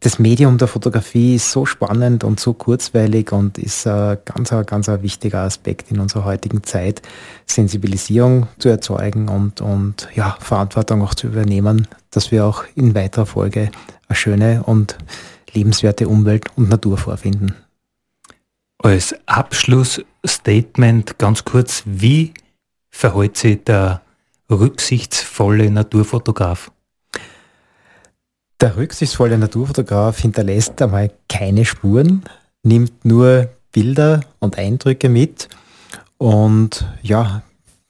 das 0.00 0.18
Medium 0.18 0.58
der 0.58 0.68
Fotografie 0.68 1.36
ist 1.36 1.50
so 1.50 1.64
spannend 1.64 2.24
und 2.24 2.38
so 2.38 2.52
kurzweilig 2.52 3.32
und 3.32 3.56
ist 3.56 3.86
ein 3.86 4.18
ganz, 4.24 4.50
ganz 4.66 4.88
ein 4.88 5.02
wichtiger 5.02 5.40
Aspekt 5.40 5.90
in 5.90 5.98
unserer 5.98 6.26
heutigen 6.26 6.62
Zeit, 6.62 7.00
Sensibilisierung 7.46 8.48
zu 8.58 8.68
erzeugen 8.68 9.28
und, 9.28 9.62
und 9.62 10.08
ja, 10.14 10.36
Verantwortung 10.40 11.00
auch 11.02 11.14
zu 11.14 11.28
übernehmen, 11.28 11.88
dass 12.10 12.30
wir 12.30 12.44
auch 12.44 12.64
in 12.74 12.94
weiterer 12.94 13.26
Folge 13.26 13.70
eine 14.08 14.16
schöne 14.16 14.62
und 14.64 14.98
lebenswerte 15.54 16.06
Umwelt 16.06 16.46
und 16.56 16.68
Natur 16.68 16.98
vorfinden. 16.98 17.54
Als 18.78 19.14
Abschlussstatement 19.26 21.18
ganz 21.18 21.44
kurz, 21.44 21.82
wie 21.86 22.34
verhält 22.90 23.36
sich 23.36 23.64
der 23.64 24.02
rücksichtsvolle 24.50 25.70
Naturfotograf? 25.70 26.70
Der 28.60 28.76
rücksichtsvolle 28.76 29.38
Naturfotograf 29.38 30.20
hinterlässt 30.20 30.80
einmal 30.80 31.10
keine 31.28 31.64
Spuren, 31.64 32.24
nimmt 32.62 33.04
nur 33.04 33.48
Bilder 33.72 34.20
und 34.38 34.58
Eindrücke 34.58 35.08
mit 35.08 35.48
und 36.18 36.86
ja, 37.02 37.42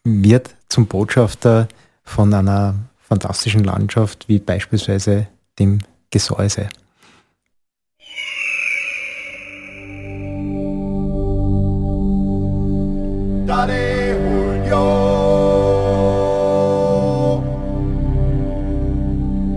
wird 0.04 0.54
zum 0.68 0.86
Botschafter 0.86 1.68
von 2.02 2.32
einer 2.32 2.74
fantastischen 2.98 3.64
Landschaft 3.64 4.28
wie 4.28 4.38
beispielsweise 4.38 5.26
dem 5.58 5.78
Gesäuse. 6.10 6.68
Dare 13.54 14.18
Julio. 14.18 14.82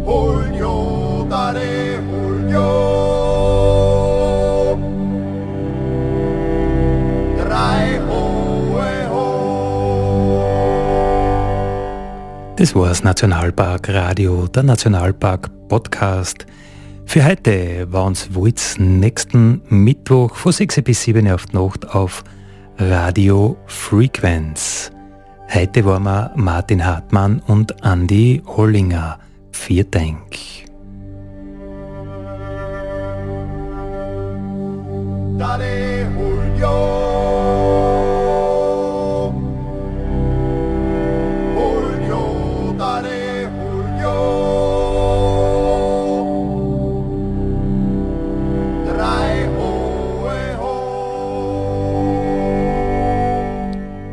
Julio, 0.05 1.25
ho. 9.09 9.25
Das 12.55 12.75
war 12.75 12.89
das 12.89 13.03
Nationalpark 13.03 13.89
Radio, 13.89 14.47
der 14.47 14.61
Nationalpark 14.61 15.49
Podcast. 15.69 16.45
Für 17.07 17.25
heute 17.25 17.91
war 17.91 18.05
uns 18.05 18.29
Witz 18.35 18.77
nächsten 18.77 19.63
Mittwoch 19.69 20.35
von 20.35 20.51
6 20.51 20.83
bis 20.83 21.01
7 21.01 21.27
auf 21.31 21.47
die 21.47 21.57
Nacht 21.57 21.89
auf 21.89 22.23
Radio 22.79 23.57
Frequenz. 23.65 24.91
Heute 25.51 25.83
waren 25.83 26.03
wir 26.03 26.31
Martin 26.35 26.85
Hartmann 26.85 27.41
und 27.47 27.73
Andy 27.83 28.43
Hollinger. 28.45 29.17
Vier 29.51 29.83
Dank. 29.83 30.37
Dare 35.39 36.07
Julio. 36.15 37.06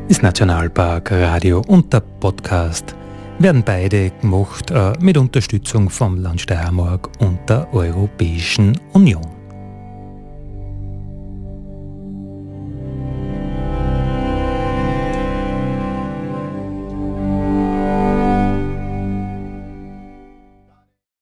Das 0.09 0.21
Nationalpark 0.21 1.13
Radio 1.13 1.63
und 1.67 1.91
der 1.91 2.01
Podcast 2.01 2.95
werden 3.39 3.63
beide 3.65 4.11
gemacht 4.11 4.71
äh, 4.71 4.93
mit 5.01 5.17
Unterstützung 5.17 5.89
vom 5.89 6.19
Land 6.19 6.43
Steiermark 6.43 7.09
und 7.21 7.39
der 7.49 7.73
Europäischen 7.73 8.79
Union. 8.93 9.34